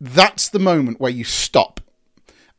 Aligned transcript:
that's 0.00 0.48
the 0.48 0.58
moment 0.58 1.00
where 1.00 1.10
you 1.10 1.24
stop. 1.24 1.80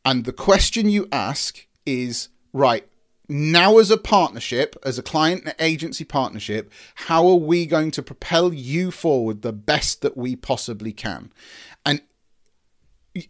And 0.04 0.24
the 0.24 0.32
question 0.32 0.88
you 0.88 1.08
ask 1.12 1.66
is 1.84 2.28
right, 2.52 2.86
now 3.28 3.78
as 3.78 3.90
a 3.90 3.98
partnership, 3.98 4.76
as 4.84 4.98
a 4.98 5.02
client 5.02 5.44
and 5.44 5.54
agency 5.58 6.04
partnership, 6.04 6.72
how 6.94 7.26
are 7.28 7.34
we 7.34 7.66
going 7.66 7.90
to 7.92 8.02
propel 8.02 8.52
you 8.52 8.90
forward 8.90 9.42
the 9.42 9.52
best 9.52 10.00
that 10.02 10.16
we 10.16 10.34
possibly 10.34 10.92
can? 10.92 11.30
And 11.84 12.00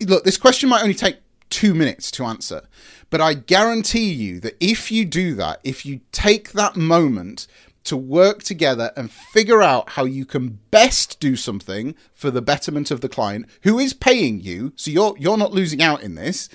look, 0.01 0.25
this 0.25 0.37
question 0.37 0.69
might 0.69 0.83
only 0.83 0.95
take 0.95 1.17
two 1.51 1.75
minutes 1.75 2.11
to 2.13 2.25
answer, 2.25 2.69
but 3.11 3.21
I 3.21 3.35
guarantee 3.35 4.13
you 4.13 4.39
that 4.41 4.57
if 4.61 4.93
you 4.93 5.05
do 5.05 5.35
that, 5.35 5.61
if 5.65 5.85
you 5.85 6.01
take 6.13 6.53
that 6.53 6.77
moment 6.77 7.47
to 7.89 7.97
work 7.97 8.43
together 8.43 8.93
and 8.97 9.11
figure 9.11 9.63
out 9.63 9.91
how 9.91 10.05
you 10.05 10.25
can 10.25 10.59
best 10.71 11.19
do 11.21 11.37
something 11.37 11.95
for 12.13 12.31
the 12.31 12.43
betterment 12.43 12.91
of 12.91 13.01
the 13.01 13.09
client 13.09 13.47
who 13.63 13.79
is 13.79 13.93
paying 13.93 14.41
you, 14.41 14.73
so 14.77 14.91
you're 14.91 15.15
you're 15.19 15.37
not 15.37 15.53
losing 15.53 15.83
out 15.83 16.03
in 16.03 16.15
this. 16.15 16.49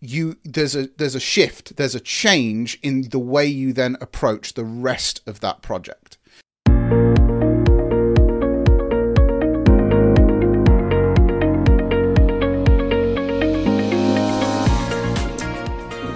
You 0.00 0.38
there's 0.44 0.74
a 0.74 0.88
there's 0.96 1.14
a 1.14 1.20
shift 1.20 1.76
there's 1.76 1.94
a 1.94 2.00
change 2.00 2.78
in 2.82 3.10
the 3.10 3.18
way 3.18 3.46
you 3.46 3.74
then 3.74 3.98
approach 4.00 4.54
the 4.54 4.64
rest 4.64 5.20
of 5.26 5.40
that 5.40 5.60
project 5.60 6.16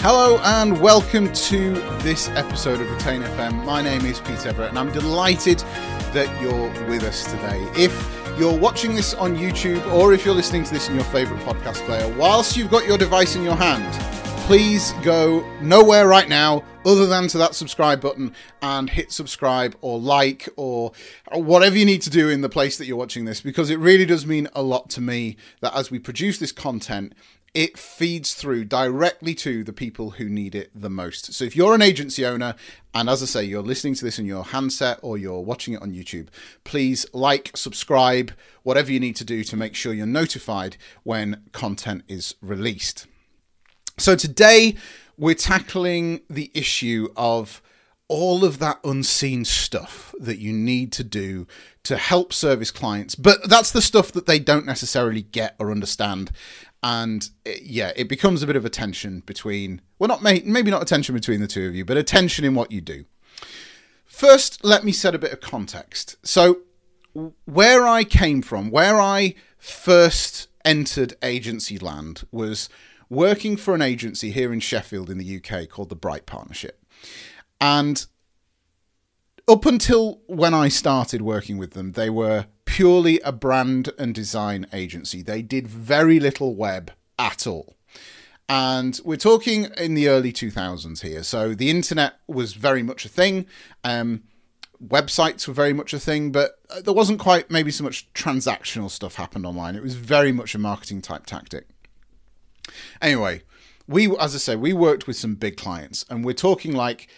Hello 0.06 0.38
and 0.44 0.78
welcome 0.82 1.32
to 1.32 1.72
this 2.02 2.28
episode 2.28 2.78
of 2.78 2.90
Retain 2.92 3.22
FM. 3.22 3.64
My 3.64 3.80
name 3.80 4.04
is 4.04 4.20
Pete 4.20 4.44
Everett 4.44 4.68
and 4.68 4.78
I'm 4.78 4.92
delighted 4.92 5.60
that 6.12 6.42
you're 6.42 6.68
with 6.90 7.04
us 7.04 7.24
today. 7.24 7.66
If 7.74 7.94
you're 8.38 8.54
watching 8.54 8.94
this 8.94 9.14
on 9.14 9.34
YouTube 9.34 9.82
or 9.94 10.12
if 10.12 10.26
you're 10.26 10.34
listening 10.34 10.64
to 10.64 10.74
this 10.74 10.90
in 10.90 10.94
your 10.94 11.04
favorite 11.04 11.40
podcast 11.40 11.82
player, 11.86 12.06
whilst 12.18 12.54
you've 12.54 12.70
got 12.70 12.86
your 12.86 12.98
device 12.98 13.34
in 13.34 13.42
your 13.42 13.56
hand, 13.56 13.90
please 14.44 14.92
go 15.02 15.42
nowhere 15.62 16.06
right 16.06 16.28
now 16.28 16.62
other 16.84 17.06
than 17.06 17.26
to 17.28 17.38
that 17.38 17.54
subscribe 17.54 18.02
button 18.02 18.30
and 18.60 18.90
hit 18.90 19.10
subscribe 19.10 19.74
or 19.80 19.98
like 19.98 20.50
or 20.56 20.92
whatever 21.32 21.78
you 21.78 21.86
need 21.86 22.02
to 22.02 22.10
do 22.10 22.28
in 22.28 22.42
the 22.42 22.50
place 22.50 22.76
that 22.76 22.84
you're 22.84 22.98
watching 22.98 23.24
this 23.24 23.40
because 23.40 23.70
it 23.70 23.78
really 23.78 24.04
does 24.04 24.26
mean 24.26 24.48
a 24.54 24.62
lot 24.62 24.90
to 24.90 25.00
me 25.00 25.34
that 25.60 25.74
as 25.74 25.90
we 25.90 25.98
produce 25.98 26.38
this 26.38 26.52
content 26.52 27.14
it 27.54 27.78
feeds 27.78 28.34
through 28.34 28.64
directly 28.64 29.32
to 29.32 29.62
the 29.62 29.72
people 29.72 30.10
who 30.10 30.28
need 30.28 30.56
it 30.56 30.70
the 30.74 30.90
most. 30.90 31.32
So 31.32 31.44
if 31.44 31.54
you're 31.54 31.74
an 31.74 31.82
agency 31.82 32.26
owner, 32.26 32.56
and 32.92 33.08
as 33.08 33.22
I 33.22 33.26
say, 33.26 33.44
you're 33.44 33.62
listening 33.62 33.94
to 33.94 34.04
this 34.04 34.18
in 34.18 34.26
your 34.26 34.44
handset 34.44 34.98
or 35.02 35.16
you're 35.16 35.40
watching 35.40 35.74
it 35.74 35.82
on 35.82 35.92
YouTube, 35.92 36.28
please 36.64 37.06
like, 37.12 37.52
subscribe, 37.54 38.32
whatever 38.64 38.90
you 38.90 38.98
need 38.98 39.16
to 39.16 39.24
do 39.24 39.44
to 39.44 39.56
make 39.56 39.76
sure 39.76 39.94
you're 39.94 40.06
notified 40.06 40.76
when 41.04 41.42
content 41.52 42.02
is 42.08 42.34
released. 42.42 43.06
So 43.98 44.16
today 44.16 44.74
we're 45.16 45.36
tackling 45.36 46.22
the 46.28 46.50
issue 46.54 47.08
of 47.16 47.62
all 48.08 48.44
of 48.44 48.58
that 48.58 48.80
unseen 48.84 49.44
stuff 49.44 50.14
that 50.18 50.38
you 50.38 50.52
need 50.52 50.92
to 50.92 51.04
do 51.04 51.46
to 51.84 51.96
help 51.96 52.32
service 52.32 52.70
clients. 52.70 53.14
But 53.14 53.48
that's 53.48 53.70
the 53.70 53.80
stuff 53.80 54.12
that 54.12 54.26
they 54.26 54.38
don't 54.38 54.66
necessarily 54.66 55.22
get 55.22 55.54
or 55.58 55.70
understand 55.70 56.30
and 56.84 57.30
it, 57.46 57.62
yeah, 57.62 57.92
it 57.96 58.10
becomes 58.10 58.42
a 58.42 58.46
bit 58.46 58.56
of 58.56 58.64
a 58.66 58.70
tension 58.70 59.20
between 59.20 59.80
well, 59.98 60.06
not 60.06 60.22
maybe 60.22 60.70
not 60.70 60.82
a 60.82 60.84
tension 60.84 61.14
between 61.14 61.40
the 61.40 61.46
two 61.46 61.66
of 61.66 61.74
you, 61.74 61.84
but 61.84 61.96
a 61.96 62.02
tension 62.02 62.44
in 62.44 62.54
what 62.54 62.70
you 62.70 62.82
do. 62.82 63.06
First, 64.04 64.62
let 64.62 64.84
me 64.84 64.92
set 64.92 65.14
a 65.14 65.18
bit 65.18 65.32
of 65.32 65.40
context. 65.40 66.16
So, 66.22 66.58
where 67.46 67.86
I 67.86 68.04
came 68.04 68.42
from, 68.42 68.70
where 68.70 69.00
I 69.00 69.34
first 69.56 70.48
entered 70.62 71.14
agency 71.22 71.78
land, 71.78 72.24
was 72.30 72.68
working 73.08 73.56
for 73.56 73.74
an 73.74 73.82
agency 73.82 74.30
here 74.30 74.52
in 74.52 74.60
Sheffield 74.60 75.08
in 75.08 75.16
the 75.16 75.36
UK 75.42 75.68
called 75.70 75.88
the 75.88 75.96
Bright 75.96 76.26
Partnership, 76.26 76.84
and 77.62 78.06
up 79.48 79.64
until 79.64 80.20
when 80.26 80.52
I 80.52 80.68
started 80.68 81.22
working 81.22 81.56
with 81.56 81.70
them, 81.70 81.92
they 81.92 82.10
were 82.10 82.46
purely 82.64 83.20
a 83.20 83.32
brand 83.32 83.90
and 83.98 84.14
design 84.14 84.66
agency. 84.72 85.22
They 85.22 85.42
did 85.42 85.68
very 85.68 86.18
little 86.18 86.54
web 86.54 86.92
at 87.18 87.46
all. 87.46 87.76
And 88.48 89.00
we're 89.04 89.16
talking 89.16 89.68
in 89.78 89.94
the 89.94 90.08
early 90.08 90.32
2000s 90.32 91.00
here. 91.00 91.22
So 91.22 91.54
the 91.54 91.70
internet 91.70 92.14
was 92.26 92.52
very 92.52 92.82
much 92.82 93.04
a 93.04 93.08
thing. 93.08 93.46
Um, 93.82 94.24
websites 94.84 95.48
were 95.48 95.54
very 95.54 95.72
much 95.72 95.94
a 95.94 95.98
thing, 95.98 96.30
but 96.30 96.58
uh, 96.68 96.80
there 96.82 96.92
wasn't 96.92 97.20
quite 97.20 97.50
maybe 97.50 97.70
so 97.70 97.84
much 97.84 98.12
transactional 98.12 98.90
stuff 98.90 99.14
happened 99.14 99.46
online. 99.46 99.76
It 99.76 99.82
was 99.82 99.94
very 99.94 100.32
much 100.32 100.54
a 100.54 100.58
marketing 100.58 101.00
type 101.00 101.26
tactic. 101.26 101.68
Anyway, 103.00 103.42
we, 103.86 104.16
as 104.18 104.34
I 104.34 104.38
say, 104.38 104.56
we 104.56 104.72
worked 104.72 105.06
with 105.06 105.16
some 105.16 105.34
big 105.34 105.56
clients, 105.56 106.04
and 106.10 106.24
we're 106.24 106.32
talking 106.32 106.72
like 106.72 107.08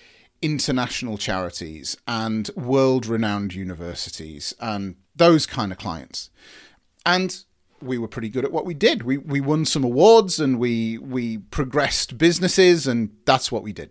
international 0.43 1.17
charities 1.17 1.97
and 2.07 2.51
world 2.55 3.07
renowned 3.07 3.55
universities 3.55 4.55
and 4.61 4.97
those 5.17 5.47
kind 5.47 5.73
of 5.73 5.79
clients. 5.79 6.31
And 7.05 7.45
we 7.81 7.99
were 7.99 8.09
pretty 8.09 8.29
good 8.29 8.45
at 8.45 8.53
what 8.53 8.65
we 8.65 8.75
did. 8.75 9.03
We 9.03 9.19
we 9.19 9.41
won 9.41 9.65
some 9.65 9.85
awards 9.85 10.41
and 10.41 10.59
we 10.59 10.99
we 10.99 11.39
progressed 11.39 12.19
businesses 12.19 12.87
and 12.87 13.11
that's 13.25 13.53
what 13.53 13.63
we 13.63 13.73
did. 13.73 13.91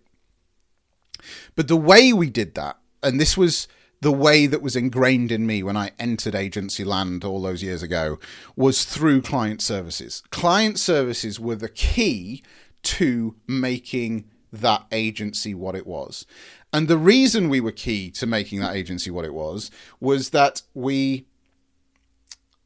But 1.55 1.67
the 1.67 1.77
way 1.77 2.13
we 2.13 2.29
did 2.29 2.55
that, 2.55 2.77
and 3.01 3.19
this 3.19 3.37
was 3.37 3.67
the 4.01 4.11
way 4.11 4.45
that 4.45 4.61
was 4.61 4.75
ingrained 4.75 5.31
in 5.31 5.47
me 5.47 5.63
when 5.63 5.77
I 5.77 5.91
entered 5.97 6.35
agency 6.35 6.83
land 6.83 7.23
all 7.23 7.41
those 7.41 7.63
years 7.63 7.81
ago, 7.81 8.19
was 8.55 8.85
through 8.85 9.21
client 9.21 9.61
services. 9.61 10.21
Client 10.29 10.77
services 10.77 11.39
were 11.39 11.55
the 11.55 11.69
key 11.69 12.43
to 12.83 13.35
making 13.47 14.29
that 14.61 14.85
agency 14.91 15.53
what 15.53 15.75
it 15.75 15.87
was. 15.87 16.25
And 16.73 16.87
the 16.87 16.97
reason 16.97 17.49
we 17.49 17.61
were 17.61 17.71
key 17.71 18.11
to 18.11 18.25
making 18.25 18.59
that 18.59 18.75
agency 18.75 19.09
what 19.09 19.25
it 19.25 19.33
was 19.33 19.71
was 19.99 20.31
that 20.31 20.61
we 20.73 21.25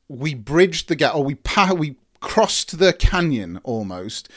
we 0.07 0.33
bridged 0.33 0.87
the 0.87 0.95
gap, 0.95 1.15
or 1.15 1.23
we 1.23 1.37
we 1.75 1.95
crossed 2.19 2.79
the 2.79 2.91
canyon 2.91 3.59
almost 3.63 4.27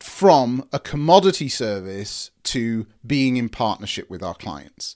from 0.00 0.68
a 0.72 0.78
commodity 0.78 1.48
service 1.48 2.30
to 2.42 2.86
being 3.06 3.36
in 3.36 3.48
partnership 3.48 4.10
with 4.10 4.22
our 4.22 4.34
clients. 4.34 4.94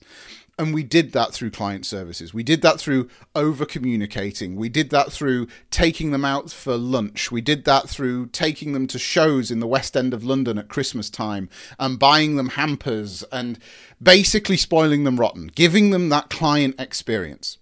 And 0.59 0.73
we 0.73 0.83
did 0.83 1.13
that 1.13 1.33
through 1.33 1.51
client 1.51 1.85
services. 1.85 2.33
We 2.33 2.43
did 2.43 2.61
that 2.63 2.81
through 2.81 3.07
over 3.33 3.65
communicating. 3.65 4.57
We 4.57 4.67
did 4.67 4.89
that 4.89 5.09
through 5.09 5.47
taking 5.71 6.11
them 6.11 6.25
out 6.25 6.51
for 6.51 6.75
lunch. 6.75 7.31
We 7.31 7.39
did 7.39 7.63
that 7.63 7.87
through 7.87 8.27
taking 8.27 8.73
them 8.73 8.85
to 8.87 8.99
shows 8.99 9.51
in 9.51 9.61
the 9.61 9.67
West 9.67 9.95
End 9.95 10.13
of 10.13 10.25
London 10.25 10.57
at 10.57 10.67
Christmas 10.67 11.09
time 11.09 11.47
and 11.79 11.97
buying 11.97 12.35
them 12.35 12.49
hampers 12.49 13.23
and 13.31 13.57
basically 14.03 14.57
spoiling 14.57 15.05
them 15.05 15.17
rotten, 15.17 15.47
giving 15.47 15.91
them 15.91 16.09
that 16.09 16.29
client 16.29 16.75
experience. 16.77 17.57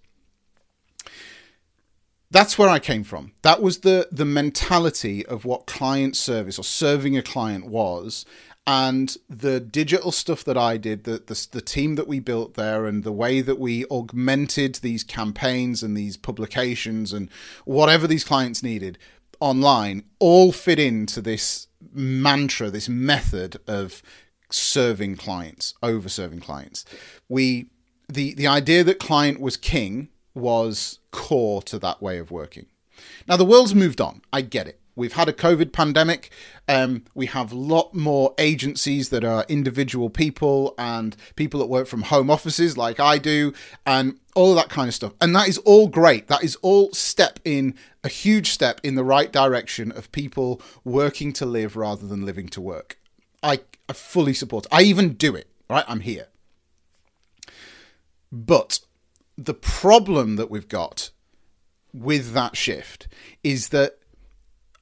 That's 2.32 2.58
where 2.58 2.68
I 2.68 2.80
came 2.80 3.04
from. 3.04 3.30
That 3.42 3.62
was 3.62 3.78
the 3.78 4.08
the 4.10 4.24
mentality 4.24 5.24
of 5.24 5.44
what 5.44 5.66
client 5.66 6.16
service 6.16 6.58
or 6.58 6.64
serving 6.64 7.16
a 7.16 7.22
client 7.22 7.66
was 7.66 8.26
and 8.68 9.16
the 9.30 9.60
digital 9.60 10.12
stuff 10.12 10.44
that 10.44 10.58
I 10.58 10.76
did, 10.76 11.04
the, 11.04 11.22
the, 11.24 11.46
the 11.52 11.62
team 11.62 11.94
that 11.94 12.06
we 12.06 12.20
built 12.20 12.52
there, 12.52 12.84
and 12.84 13.02
the 13.02 13.12
way 13.12 13.40
that 13.40 13.58
we 13.58 13.86
augmented 13.86 14.74
these 14.76 15.02
campaigns 15.02 15.82
and 15.82 15.96
these 15.96 16.18
publications 16.18 17.14
and 17.14 17.30
whatever 17.64 18.06
these 18.06 18.24
clients 18.24 18.62
needed 18.62 18.98
online, 19.40 20.04
all 20.18 20.52
fit 20.52 20.78
into 20.78 21.22
this 21.22 21.68
mantra, 21.94 22.68
this 22.68 22.90
method 22.90 23.56
of 23.66 24.02
serving 24.50 25.16
clients, 25.16 25.72
over 25.82 26.10
serving 26.10 26.40
clients. 26.40 26.84
We 27.26 27.70
the 28.06 28.34
the 28.34 28.46
idea 28.46 28.84
that 28.84 28.98
client 28.98 29.40
was 29.40 29.56
king 29.56 30.08
was 30.34 30.98
core 31.10 31.62
to 31.62 31.78
that 31.78 32.02
way 32.02 32.18
of 32.18 32.30
working. 32.30 32.66
Now 33.26 33.38
the 33.38 33.46
world's 33.46 33.74
moved 33.74 34.02
on. 34.02 34.20
I 34.30 34.42
get 34.42 34.68
it. 34.68 34.78
We've 34.98 35.12
had 35.12 35.28
a 35.28 35.32
COVID 35.32 35.72
pandemic. 35.72 36.30
Um, 36.66 37.04
we 37.14 37.26
have 37.26 37.52
a 37.52 37.56
lot 37.56 37.94
more 37.94 38.34
agencies 38.36 39.10
that 39.10 39.24
are 39.24 39.46
individual 39.48 40.10
people 40.10 40.74
and 40.76 41.16
people 41.36 41.60
that 41.60 41.66
work 41.66 41.86
from 41.86 42.02
home 42.02 42.28
offices 42.30 42.76
like 42.76 42.98
I 42.98 43.18
do, 43.18 43.54
and 43.86 44.18
all 44.34 44.50
of 44.50 44.56
that 44.56 44.68
kind 44.68 44.88
of 44.88 44.94
stuff. 44.94 45.14
And 45.20 45.34
that 45.36 45.48
is 45.48 45.58
all 45.58 45.86
great. 45.86 46.26
That 46.26 46.42
is 46.42 46.56
all 46.56 46.92
step 46.92 47.38
in 47.44 47.76
a 48.02 48.08
huge 48.08 48.50
step 48.50 48.80
in 48.82 48.96
the 48.96 49.04
right 49.04 49.32
direction 49.32 49.92
of 49.92 50.10
people 50.10 50.60
working 50.82 51.32
to 51.34 51.46
live 51.46 51.76
rather 51.76 52.06
than 52.06 52.26
living 52.26 52.48
to 52.48 52.60
work. 52.60 52.98
I, 53.40 53.60
I 53.88 53.92
fully 53.92 54.34
support. 54.34 54.66
It. 54.66 54.72
I 54.74 54.82
even 54.82 55.14
do 55.14 55.36
it. 55.36 55.46
Right, 55.70 55.84
I'm 55.86 56.00
here. 56.00 56.26
But 58.32 58.80
the 59.36 59.54
problem 59.54 60.36
that 60.36 60.50
we've 60.50 60.68
got 60.68 61.10
with 61.94 62.32
that 62.32 62.56
shift 62.56 63.06
is 63.44 63.68
that 63.68 63.97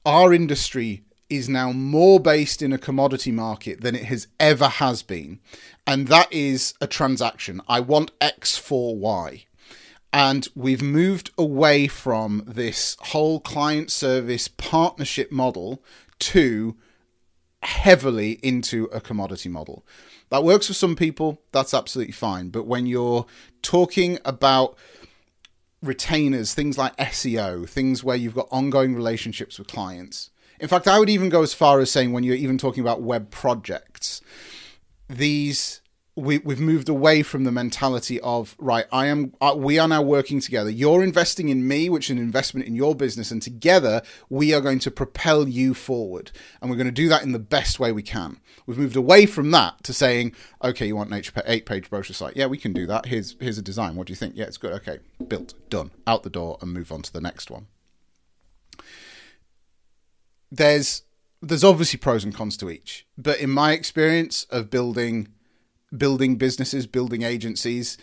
our 0.07 0.33
industry 0.33 1.03
is 1.29 1.49
now 1.49 1.71
more 1.71 2.19
based 2.19 2.61
in 2.61 2.73
a 2.73 2.77
commodity 2.77 3.31
market 3.31 3.81
than 3.81 3.93
it 3.93 4.05
has 4.05 4.27
ever 4.39 4.67
has 4.67 5.03
been 5.03 5.39
and 5.85 6.07
that 6.07 6.31
is 6.31 6.73
a 6.81 6.87
transaction 6.87 7.61
i 7.67 7.79
want 7.79 8.11
x 8.21 8.57
for 8.57 8.95
y 8.97 9.45
And 10.13 10.47
we've 10.55 10.81
moved 10.81 11.31
away 11.37 11.87
from 11.87 12.43
this 12.47 12.95
whole 13.11 13.39
client 13.39 13.91
service 13.91 14.47
partnership 14.47 15.31
model 15.31 15.83
to 16.19 16.75
heavily 17.61 18.39
into 18.41 18.85
a 18.85 19.01
commodity 19.01 19.49
model. 19.49 19.85
That 20.29 20.43
works 20.43 20.67
for 20.67 20.73
some 20.73 20.95
people, 20.95 21.41
that's 21.51 21.73
absolutely 21.73 22.13
fine. 22.13 22.49
But 22.49 22.65
when 22.65 22.85
you're 22.85 23.25
talking 23.61 24.17
about 24.23 24.77
retainers, 25.81 26.53
things 26.53 26.77
like 26.77 26.95
SEO, 26.97 27.67
things 27.67 28.03
where 28.03 28.15
you've 28.15 28.35
got 28.35 28.47
ongoing 28.51 28.95
relationships 28.95 29.59
with 29.59 29.67
clients. 29.67 30.31
In 30.59 30.67
fact, 30.67 30.87
I 30.87 30.99
would 30.99 31.09
even 31.09 31.29
go 31.29 31.43
as 31.43 31.53
far 31.53 31.79
as 31.79 31.91
saying 31.91 32.13
when 32.13 32.23
you're 32.23 32.35
even 32.35 32.57
talking 32.57 32.81
about 32.81 33.01
web 33.01 33.29
projects, 33.29 34.21
these 35.07 35.81
we, 36.17 36.39
we've 36.39 36.59
moved 36.59 36.89
away 36.89 37.21
from 37.21 37.43
the 37.43 37.51
mentality 37.51 38.19
of 38.21 38.55
right 38.57 38.85
i 38.91 39.05
am 39.05 39.33
uh, 39.39 39.53
we 39.55 39.77
are 39.77 39.87
now 39.87 40.01
working 40.01 40.39
together. 40.39 40.69
You're 40.69 41.03
investing 41.03 41.49
in 41.49 41.67
me 41.67 41.89
which 41.89 42.05
is 42.05 42.11
an 42.11 42.17
investment 42.17 42.65
in 42.65 42.75
your 42.75 42.95
business 42.95 43.29
and 43.29 43.41
together 43.41 44.01
we 44.29 44.53
are 44.53 44.61
going 44.61 44.79
to 44.79 44.91
propel 44.91 45.47
you 45.47 45.73
forward. 45.75 46.31
And 46.59 46.69
we're 46.69 46.77
going 46.77 46.87
to 46.87 46.91
do 46.91 47.07
that 47.09 47.23
in 47.23 47.33
the 47.33 47.39
best 47.39 47.79
way 47.79 47.91
we 47.91 48.01
can. 48.01 48.39
We've 48.65 48.77
moved 48.77 48.95
away 48.95 49.27
from 49.27 49.51
that 49.51 49.83
to 49.83 49.93
saying 49.93 50.33
okay 50.63 50.87
you 50.87 50.95
want 50.95 51.13
an 51.13 51.23
eight 51.45 51.65
page 51.67 51.89
brochure 51.89 52.15
site? 52.15 52.35
Yeah 52.35 52.47
we 52.47 52.57
can 52.57 52.73
do 52.73 52.87
that. 52.87 53.05
Here's 53.05 53.35
here's 53.39 53.59
a 53.59 53.61
design. 53.61 53.95
What 53.95 54.07
do 54.07 54.11
you 54.11 54.17
think? 54.17 54.35
Yeah 54.35 54.45
it's 54.45 54.57
good. 54.57 54.73
Okay 54.73 54.99
built. 55.27 55.53
Done. 55.69 55.91
Out 56.07 56.23
the 56.23 56.29
door 56.31 56.57
and 56.61 56.73
move 56.73 56.91
on 56.91 57.03
to 57.03 57.13
the 57.13 57.21
next 57.21 57.51
one. 57.51 57.67
There's 60.51 61.03
there's 61.41 61.63
obviously 61.63 61.99
pros 61.99 62.23
and 62.23 62.33
cons 62.33 62.57
to 62.57 62.69
each 62.71 63.05
but 63.15 63.39
in 63.39 63.51
my 63.51 63.73
experience 63.73 64.45
of 64.49 64.71
building 64.71 65.27
building 65.95 66.35
businesses, 66.35 66.87
building 66.87 67.21
agencies, 67.23 67.97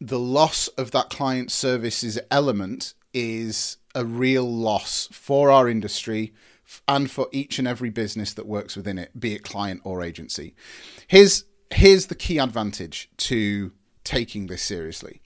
the 0.00 0.18
loss 0.18 0.68
of 0.68 0.90
that 0.92 1.10
client 1.10 1.50
services 1.50 2.18
element 2.30 2.94
is 3.12 3.78
a 3.94 4.04
real 4.04 4.50
loss 4.50 5.08
for 5.10 5.50
our 5.50 5.68
industry 5.68 6.32
and 6.86 7.10
for 7.10 7.28
each 7.32 7.58
and 7.58 7.66
every 7.66 7.90
business 7.90 8.34
that 8.34 8.46
works 8.46 8.76
within 8.76 8.98
it, 8.98 9.18
be 9.18 9.34
it 9.34 9.42
client 9.42 9.80
or 9.84 10.02
agency. 10.02 10.54
Here's 11.08 11.44
here's 11.70 12.06
the 12.06 12.14
key 12.14 12.38
advantage 12.38 13.10
to 13.16 13.72
taking 14.04 14.46
this 14.46 14.62
seriously 14.62 15.20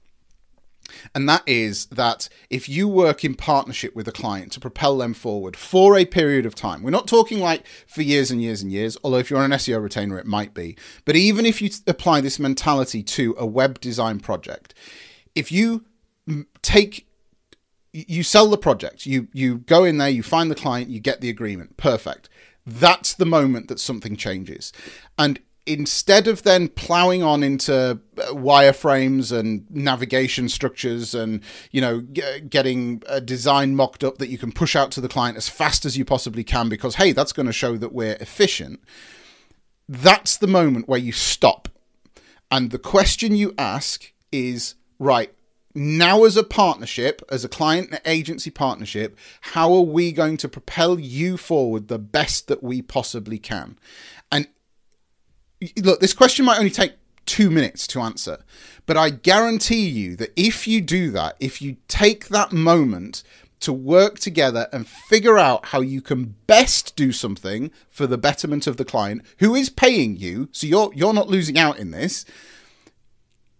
and 1.14 1.28
that 1.28 1.42
is 1.46 1.86
that 1.86 2.28
if 2.50 2.68
you 2.68 2.88
work 2.88 3.24
in 3.24 3.34
partnership 3.34 3.94
with 3.94 4.08
a 4.08 4.12
client 4.12 4.52
to 4.52 4.60
propel 4.60 4.98
them 4.98 5.14
forward 5.14 5.56
for 5.56 5.96
a 5.96 6.04
period 6.04 6.46
of 6.46 6.54
time, 6.54 6.82
we're 6.82 6.90
not 6.90 7.06
talking 7.06 7.38
like 7.38 7.66
for 7.86 8.02
years 8.02 8.30
and 8.30 8.42
years 8.42 8.62
and 8.62 8.72
years, 8.72 8.96
although 9.02 9.18
if 9.18 9.30
you're 9.30 9.44
an 9.44 9.50
SEO 9.52 9.82
retainer, 9.82 10.18
it 10.18 10.26
might 10.26 10.54
be. 10.54 10.76
But 11.04 11.16
even 11.16 11.46
if 11.46 11.60
you 11.60 11.70
apply 11.86 12.20
this 12.20 12.38
mentality 12.38 13.02
to 13.02 13.34
a 13.38 13.46
web 13.46 13.80
design 13.80 14.20
project, 14.20 14.74
if 15.34 15.50
you 15.50 15.84
take 16.62 17.06
you 17.92 18.22
sell 18.22 18.48
the 18.48 18.56
project 18.56 19.04
you 19.04 19.28
you 19.32 19.58
go 19.58 19.84
in 19.84 19.98
there 19.98 20.08
you 20.08 20.22
find 20.22 20.50
the 20.50 20.54
client 20.54 20.88
you 20.88 20.98
get 21.00 21.20
the 21.20 21.28
agreement 21.28 21.76
perfect 21.76 22.28
that's 22.64 23.12
the 23.14 23.26
moment 23.26 23.68
that 23.68 23.78
something 23.80 24.16
changes 24.16 24.72
and 25.18 25.40
instead 25.64 26.26
of 26.26 26.42
then 26.42 26.68
plowing 26.68 27.22
on 27.22 27.42
into 27.42 27.72
uh, 27.72 27.96
wireframes 28.32 29.36
and 29.36 29.64
navigation 29.70 30.48
structures 30.48 31.14
and 31.14 31.40
you 31.70 31.80
know 31.80 32.00
g- 32.00 32.40
getting 32.48 33.00
a 33.06 33.20
design 33.20 33.76
mocked 33.76 34.02
up 34.02 34.18
that 34.18 34.28
you 34.28 34.38
can 34.38 34.50
push 34.50 34.74
out 34.74 34.90
to 34.90 35.00
the 35.00 35.08
client 35.08 35.36
as 35.36 35.48
fast 35.48 35.84
as 35.84 35.96
you 35.96 36.04
possibly 36.04 36.42
can 36.42 36.68
because 36.68 36.96
hey 36.96 37.12
that's 37.12 37.32
going 37.32 37.46
to 37.46 37.52
show 37.52 37.76
that 37.76 37.92
we're 37.92 38.16
efficient 38.20 38.80
that's 39.88 40.38
the 40.38 40.46
moment 40.46 40.88
where 40.88 40.98
you 40.98 41.12
stop. 41.12 41.68
And 42.50 42.70
the 42.70 42.78
question 42.78 43.34
you 43.34 43.54
ask 43.58 44.12
is 44.30 44.74
right 44.98 45.32
now 45.74 46.24
as 46.24 46.36
a 46.36 46.42
partnership 46.42 47.22
as 47.30 47.44
a 47.44 47.48
client 47.48 47.98
agency 48.04 48.50
partnership 48.50 49.16
how 49.40 49.72
are 49.72 49.80
we 49.80 50.12
going 50.12 50.36
to 50.36 50.46
propel 50.46 51.00
you 51.00 51.38
forward 51.38 51.88
the 51.88 51.98
best 51.98 52.46
that 52.48 52.62
we 52.62 52.82
possibly 52.82 53.38
can? 53.38 53.78
and 54.21 54.21
look, 55.82 56.00
this 56.00 56.12
question 56.12 56.44
might 56.44 56.58
only 56.58 56.70
take 56.70 56.94
two 57.26 57.50
minutes 57.50 57.86
to 57.88 58.00
answer, 58.00 58.38
but 58.86 58.96
I 58.96 59.10
guarantee 59.10 59.88
you 59.88 60.16
that 60.16 60.32
if 60.36 60.66
you 60.66 60.80
do 60.80 61.10
that, 61.12 61.36
if 61.40 61.62
you 61.62 61.76
take 61.88 62.28
that 62.28 62.52
moment 62.52 63.22
to 63.60 63.72
work 63.72 64.18
together 64.18 64.68
and 64.72 64.86
figure 64.86 65.38
out 65.38 65.66
how 65.66 65.80
you 65.80 66.02
can 66.02 66.34
best 66.48 66.96
do 66.96 67.12
something 67.12 67.70
for 67.88 68.08
the 68.08 68.18
betterment 68.18 68.66
of 68.66 68.76
the 68.76 68.84
client 68.84 69.22
who 69.38 69.54
is 69.54 69.70
paying 69.70 70.16
you, 70.16 70.48
so 70.52 70.66
you're 70.66 70.92
you're 70.94 71.14
not 71.14 71.28
losing 71.28 71.56
out 71.58 71.78
in 71.78 71.92
this. 71.92 72.24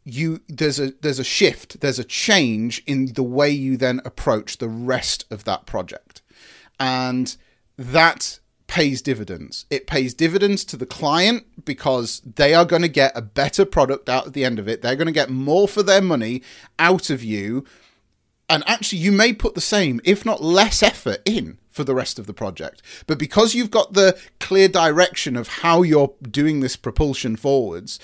You 0.05 0.41
there's 0.49 0.81
a 0.81 0.93
there's 1.01 1.21
a 1.21 1.25
shift, 1.25 1.81
there's 1.81 2.01
a 2.01 2.05
change 2.05 2.83
in 2.87 3.13
the 3.15 3.23
way 3.23 3.51
you 3.51 3.77
then 3.77 4.01
approach 4.05 4.59
the 4.59 4.69
rest 4.69 5.25
of 5.31 5.45
that 5.45 5.67
project. 5.67 6.21
And 6.81 7.37
that 7.79 8.41
pays 8.73 9.03
dividends. 9.03 9.67
It 9.69 9.87
pays 9.87 10.15
dividends 10.15 10.65
to 10.65 10.79
the 10.79 10.87
client 10.87 11.67
because 11.67 12.21
they 12.21 12.55
are 12.55 12.65
going 12.65 12.81
to 12.81 12.89
get 12.89 13.13
a 13.15 13.21
better 13.21 13.67
product 13.67 14.09
out 14.09 14.29
at 14.29 14.33
the 14.33 14.47
end 14.47 14.59
of 14.59 14.67
it. 14.67 14.81
They're 14.81 14.97
going 14.97 15.09
to 15.09 15.13
get 15.13 15.29
more 15.29 15.69
for 15.69 15.83
their 15.83 16.01
money 16.01 16.41
out 16.79 17.11
of 17.11 17.23
you. 17.23 17.67
And 18.49 18.65
actually, 18.67 19.01
you 19.01 19.13
may 19.13 19.35
put 19.35 19.55
the 19.55 19.61
same, 19.61 20.01
if 20.05 20.25
not 20.25 20.43
less, 20.43 20.83
effort 20.83 21.21
in 21.27 21.59
for 21.71 21.85
the 21.85 21.95
rest 21.95 22.19
of 22.19 22.27
the 22.27 22.33
project. 22.33 22.81
But 23.07 23.19
because 23.19 23.55
you've 23.55 23.71
got 23.71 23.93
the 23.93 24.19
clear 24.41 24.69
direction 24.69 25.37
of 25.37 25.49
how 25.49 25.83
you're 25.83 26.15
doing 26.23 26.61
this 26.61 26.77
propulsion 26.77 27.37
forwards, 27.37 28.01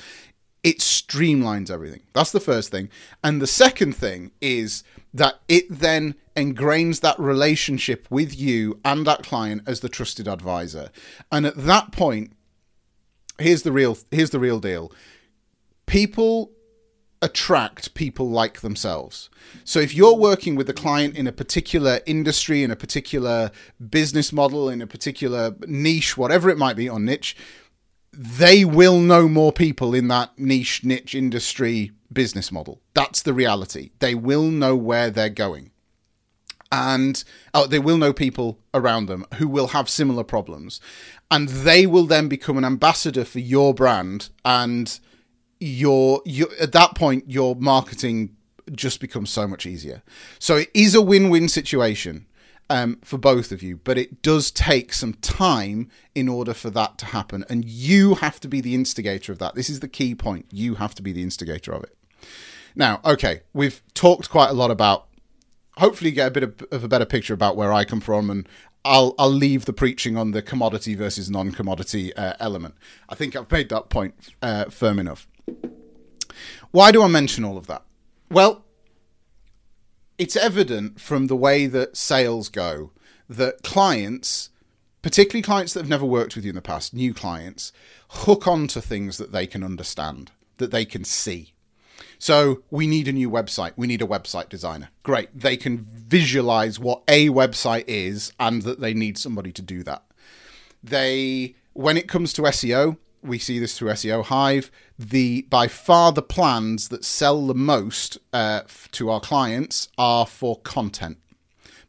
it 0.63 0.79
streamlines 0.79 1.71
everything. 1.71 2.01
That's 2.13 2.33
the 2.33 2.41
first 2.41 2.71
thing. 2.71 2.91
And 3.23 3.41
the 3.41 3.47
second 3.47 3.95
thing 3.95 4.33
is 4.41 4.83
that 5.15 5.41
it 5.49 5.67
then 5.71 6.15
ingrains 6.37 7.01
that 7.01 7.19
relationship 7.19 8.07
with 8.11 8.39
you 8.39 8.81
and 8.85 9.07
that 9.07 9.23
client 9.23 9.63
as 9.67 9.81
the 9.81 9.89
trusted 9.89 10.29
advisor. 10.29 10.91
And 11.33 11.47
at 11.47 11.57
that 11.57 11.93
point, 11.93 12.33
here's 13.39 13.63
the 13.63 13.73
real 13.73 13.97
here's 14.11 14.31
the 14.31 14.41
real 14.41 14.61
deal. 14.61 14.93
People 15.87 16.53
attract 17.21 17.95
people 17.95 18.31
like 18.31 18.61
themselves. 18.61 19.29
So 19.65 19.81
if 19.81 19.95
you're 19.95 20.15
working 20.15 20.55
with 20.55 20.69
a 20.69 20.75
client 20.75 21.17
in 21.17 21.27
a 21.27 21.33
particular 21.33 22.01
industry, 22.07 22.63
in 22.63 22.71
a 22.71 22.77
particular 22.77 23.51
business 23.91 24.33
model, 24.33 24.69
in 24.69 24.81
a 24.81 24.87
particular 24.87 25.57
niche, 25.67 26.17
whatever 26.17 26.49
it 26.49 26.59
might 26.59 26.77
be, 26.77 26.89
or 26.89 27.01
niche, 27.01 27.37
they 28.13 28.65
will 28.65 28.99
know 28.99 29.29
more 29.29 29.53
people 29.53 29.95
in 29.95 30.09
that 30.09 30.39
niche, 30.39 30.85
niche 30.85 31.15
industry 31.15 31.93
business 32.13 32.51
model. 32.51 32.81
That's 32.95 33.23
the 33.23 33.35
reality. 33.35 33.91
They 33.99 34.15
will 34.15 34.45
know 34.45 34.75
where 34.77 35.11
they're 35.11 35.29
going. 35.29 35.71
And 36.71 37.23
oh, 37.55 37.67
they 37.67 37.79
will 37.79 37.97
know 37.97 38.13
people 38.13 38.59
around 38.75 39.07
them 39.07 39.25
who 39.35 39.49
will 39.49 39.69
have 39.69 39.89
similar 39.89 40.25
problems. 40.25 40.81
And 41.31 41.49
they 41.49 41.87
will 41.87 42.05
then 42.05 42.29
become 42.29 42.59
an 42.59 42.65
ambassador 42.65 43.25
for 43.25 43.39
your 43.39 43.73
brand. 43.73 44.31
And 44.45 44.99
your, 45.61 46.21
your 46.25 46.49
at 46.61 46.73
that 46.73 46.95
point, 46.95 47.25
your 47.31 47.57
marketing 47.57 48.37
just 48.73 49.01
becomes 49.01 49.31
so 49.31 49.47
much 49.47 49.65
easier. 49.65 50.03
So 50.39 50.57
it 50.57 50.71
is 50.75 50.95
a 50.95 51.03
win 51.03 51.31
win 51.31 51.49
situation 51.49 52.27
um, 52.71 52.99
for 53.03 53.19
both 53.19 53.53
of 53.53 53.63
you, 53.63 53.77
but 53.77 53.99
it 53.99 54.23
does 54.23 54.51
take 54.51 54.93
some 54.93 55.15
time 55.15 55.89
in 56.15 56.29
order 56.29 56.55
for 56.55 56.71
that 56.71 56.99
to 56.99 57.07
happen. 57.07 57.45
And 57.49 57.65
you 57.65 58.17
have 58.17 58.41
to 58.41 58.49
be 58.49 58.61
the 58.61 58.75
instigator 58.75 59.33
of 59.33 59.39
that. 59.39 59.55
This 59.55 59.71
is 59.71 59.81
the 59.81 59.89
key 59.89 60.15
point. 60.15 60.47
You 60.51 60.77
have 60.77 60.95
to 60.97 61.03
be 61.03 61.13
the 61.13 61.23
instigator 61.23 61.73
of 61.73 61.85
it. 61.85 61.97
Now, 62.75 63.01
okay, 63.05 63.43
we've 63.53 63.83
talked 63.95 64.31
quite 64.31 64.51
a 64.51 64.55
lot 64.55 64.71
about. 64.71 65.07
Hopefully, 65.79 66.11
get 66.11 66.27
a 66.27 66.31
bit 66.31 66.43
of, 66.43 66.63
of 66.73 66.85
a 66.85 66.89
better 66.89 67.05
picture 67.07 67.35
about 67.35 67.57
where 67.57 67.73
I 67.73 67.85
come 67.85 68.01
from, 68.01 68.31
and 68.31 68.49
I'll 68.85 69.15
I'll 69.19 69.31
leave 69.31 69.65
the 69.65 69.73
preaching 69.73 70.17
on 70.17 70.33
the 70.33 70.43
commodity 70.43 70.95
versus 70.95 71.31
non-commodity 71.31 72.15
uh, 72.15 72.35
element. 72.41 72.75
I 73.09 73.15
think 73.15 73.37
I've 73.37 73.51
made 73.51 73.69
that 73.69 73.89
point 73.89 74.15
uh, 74.43 74.67
firm 74.67 74.99
enough. 74.99 75.29
Why 76.71 76.93
do 76.93 77.03
I 77.03 77.09
mention 77.09 77.45
all 77.45 77.57
of 77.57 77.67
that? 77.69 77.83
Well, 78.31 78.65
it's 80.19 80.37
evident 80.37 81.01
from 81.01 81.29
the 81.29 81.37
way 81.37 81.67
that 81.67 81.97
sales 81.97 82.49
go 82.49 82.91
that 83.29 83.63
clients, 83.63 84.51
particularly 85.03 85.43
clients 85.43 85.75
that 85.75 85.81
have 85.81 85.89
never 85.89 86.07
worked 86.07 86.35
with 86.35 86.45
you 86.45 86.51
in 86.51 86.57
the 86.57 86.63
past, 86.63 86.95
new 86.95 87.15
clients, 87.15 87.73
hook 88.11 88.47
on 88.47 88.67
to 88.69 88.81
things 88.81 89.19
that 89.19 89.33
they 89.33 89.47
can 89.47 89.63
understand, 89.63 90.33
that 90.57 90.71
they 90.71 90.85
can 90.85 91.05
see. 91.05 91.53
So 92.19 92.63
we 92.71 92.87
need 92.87 93.07
a 93.07 93.13
new 93.13 93.31
website. 93.31 93.73
We 93.77 93.87
need 93.87 94.03
a 94.03 94.07
website 94.07 94.49
designer. 94.49 94.89
Great. 95.03 95.29
They 95.39 95.57
can 95.57 95.79
visualize 95.79 96.79
what 96.79 97.03
a 97.07 97.29
website 97.29 97.85
is 97.87 98.33
and 98.41 98.63
that 98.63 98.81
they 98.81 98.95
need 98.95 99.19
somebody 99.19 99.53
to 99.53 99.63
do 99.63 99.83
that. 99.85 100.05
They, 100.83 101.55
when 101.75 101.97
it 101.97 102.09
comes 102.09 102.33
to 102.35 102.43
SEO, 102.43 102.97
we 103.23 103.39
see 103.39 103.59
this 103.59 103.77
through 103.77 103.91
SEO 103.91 104.25
Hive. 104.25 104.71
The 104.99 105.43
by 105.43 105.69
far 105.69 106.13
the 106.13 106.23
plans 106.23 106.89
that 106.89 107.05
sell 107.05 107.47
the 107.47 107.55
most 107.55 108.19
uh, 108.33 108.63
to 108.93 109.11
our 109.11 109.21
clients 109.21 109.89
are 109.97 110.27
for 110.27 110.61
content, 110.61 111.19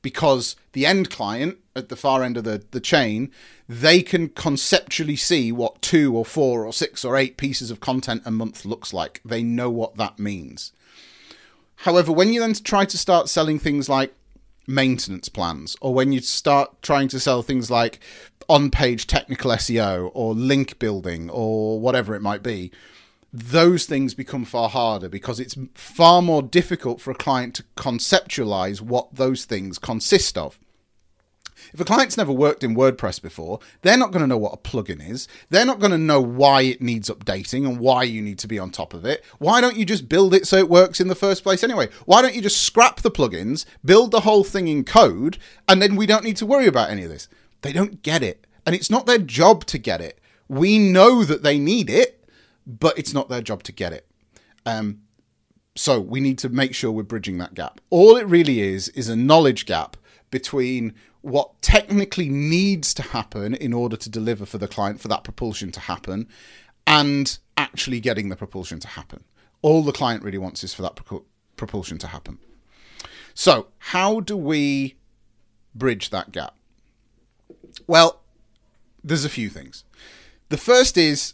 because 0.02 0.56
the 0.74 0.86
end 0.86 1.10
client 1.10 1.58
at 1.76 1.90
the 1.90 1.96
far 1.96 2.24
end 2.24 2.38
of 2.38 2.44
the, 2.44 2.64
the 2.72 2.80
chain, 2.80 3.32
they 3.68 4.02
can 4.02 4.30
conceptually 4.30 5.16
see 5.16 5.52
what 5.52 5.82
two 5.82 6.16
or 6.16 6.26
four 6.26 6.66
or 6.66 6.74
six 6.74 7.04
or 7.04 7.16
eight 7.16 7.38
pieces 7.38 7.72
of 7.72 7.80
content 7.80 8.22
a 8.26 8.32
month 8.32 8.66
looks 8.66 8.94
like. 8.94 9.22
They 9.26 9.44
know 9.44 9.70
what 9.70 9.96
that 9.96 10.20
means. 10.20 10.72
However, 11.84 12.12
when 12.12 12.34
you 12.34 12.42
then 12.42 12.54
try 12.54 12.84
to 12.86 12.98
start 12.98 13.30
selling 13.30 13.58
things 13.58 13.88
like 13.88 14.14
maintenance 14.70 15.28
plans, 15.28 15.76
or 15.82 15.94
when 15.94 16.12
you 16.12 16.22
start 16.22 16.82
trying 16.82 17.08
to 17.10 17.20
sell 17.20 17.42
things 17.42 17.70
like 17.70 18.00
on 18.48 18.72
page 18.72 19.08
technical 19.08 19.52
SEO 19.52 20.12
or 20.14 20.34
link 20.34 20.80
building 20.80 21.30
or 21.30 21.80
whatever 21.80 22.16
it 22.16 22.22
might 22.22 22.44
be, 22.44 22.72
those 23.34 23.86
things 23.86 24.14
become 24.14 24.46
far 24.46 24.70
harder 24.70 25.10
because 25.10 25.40
it's 25.40 25.58
far 25.76 26.22
more 26.22 26.42
difficult 26.42 27.00
for 27.02 27.12
a 27.12 27.16
client 27.16 27.56
to 27.56 27.64
conceptualize 27.76 28.82
what 28.82 29.14
those 29.16 29.46
things 29.46 29.78
consist 29.78 30.38
of. 30.38 30.60
If 31.74 31.80
a 31.80 31.86
client's 31.86 32.18
never 32.18 32.32
worked 32.32 32.64
in 32.64 32.76
WordPress 32.76 33.22
before, 33.22 33.60
they're 33.82 33.98
not 33.98 34.12
going 34.12 34.22
to 34.22 34.28
know 34.28 34.38
what 34.38 34.54
a 34.54 34.58
plugin 34.58 35.08
is. 35.08 35.28
They're 35.50 35.66
not 35.66 35.80
going 35.80 35.92
to 35.92 35.98
know 35.98 36.22
why 36.22 36.62
it 36.62 36.82
needs 36.82 37.10
updating 37.10 37.68
and 37.68 37.80
why 37.80 38.04
you 38.04 38.22
need 38.22 38.40
to 38.40 38.48
be 38.48 38.60
on 38.60 38.72
top 38.72 38.94
of 38.94 39.06
it. 39.06 39.24
Why 39.38 39.62
don't 39.62 39.76
you 39.76 39.86
just 39.86 40.10
build 40.10 40.34
it 40.34 40.48
so 40.48 40.58
it 40.58 40.70
works 40.70 41.00
in 41.00 41.08
the 41.08 41.16
first 41.16 41.44
place 41.44 41.64
anyway? 41.64 41.90
Why 42.06 42.22
don't 42.22 42.36
you 42.36 42.42
just 42.42 42.62
scrap 42.62 43.02
the 43.02 43.12
plugins, 43.12 43.66
build 43.84 44.12
the 44.12 44.22
whole 44.22 44.44
thing 44.44 44.68
in 44.68 44.84
code, 44.84 45.38
and 45.68 45.82
then 45.82 45.96
we 45.96 46.06
don't 46.06 46.24
need 46.24 46.38
to 46.38 46.46
worry 46.46 46.68
about 46.68 46.90
any 46.90 47.04
of 47.04 47.10
this? 47.10 47.28
They 47.62 47.74
don't 47.74 48.02
get 48.04 48.24
it. 48.24 48.48
And 48.66 48.76
it's 48.76 48.90
not 48.90 49.06
their 49.06 49.18
job 49.18 49.66
to 49.66 49.78
get 49.78 50.02
it. 50.02 50.20
We 50.48 50.78
know 50.78 51.24
that 51.24 51.44
they 51.44 51.60
need 51.60 51.90
it, 51.90 52.28
but 52.66 52.98
it's 52.98 53.14
not 53.14 53.30
their 53.30 53.42
job 53.42 53.64
to 53.64 53.72
get 53.72 53.94
it. 53.94 54.08
Um, 54.66 55.02
so 55.76 56.00
we 56.00 56.20
need 56.20 56.38
to 56.40 56.50
make 56.50 56.76
sure 56.76 56.92
we're 56.92 57.04
bridging 57.04 57.38
that 57.38 57.54
gap. 57.54 57.80
All 57.90 58.18
it 58.18 58.28
really 58.28 58.60
is 58.60 58.90
is 58.90 59.10
a 59.10 59.16
knowledge 59.16 59.66
gap 59.66 59.96
between 60.30 60.94
what 61.22 61.62
technically 61.62 62.30
needs 62.30 62.94
to 62.94 63.02
happen 63.02 63.54
in 63.54 63.74
order 63.74 63.98
to 63.98 64.10
deliver 64.10 64.46
for 64.46 64.58
the 64.58 64.68
client 64.68 65.02
for 65.02 65.08
that 65.10 65.24
propulsion 65.24 65.72
to 65.72 65.80
happen 65.82 66.28
and 66.88 67.40
actually 67.58 68.00
getting 68.00 68.30
the 68.30 68.36
propulsion 68.36 68.80
to 68.80 68.88
happen. 68.88 69.24
All 69.62 69.84
the 69.84 69.92
client 69.92 70.24
really 70.24 70.38
wants 70.38 70.64
is 70.64 70.74
for 70.74 70.82
that 70.84 70.98
propulsion 71.58 71.98
to 72.00 72.08
happen. 72.08 72.40
So, 73.34 73.68
how 73.78 74.22
do 74.22 74.38
we 74.38 74.96
bridge 75.76 76.10
that 76.10 76.32
gap? 76.32 76.56
Well, 77.88 78.22
there's 79.04 79.26
a 79.26 79.30
few 79.30 79.50
things. 79.50 79.84
The 80.50 80.58
first 80.58 80.98
is 80.98 81.34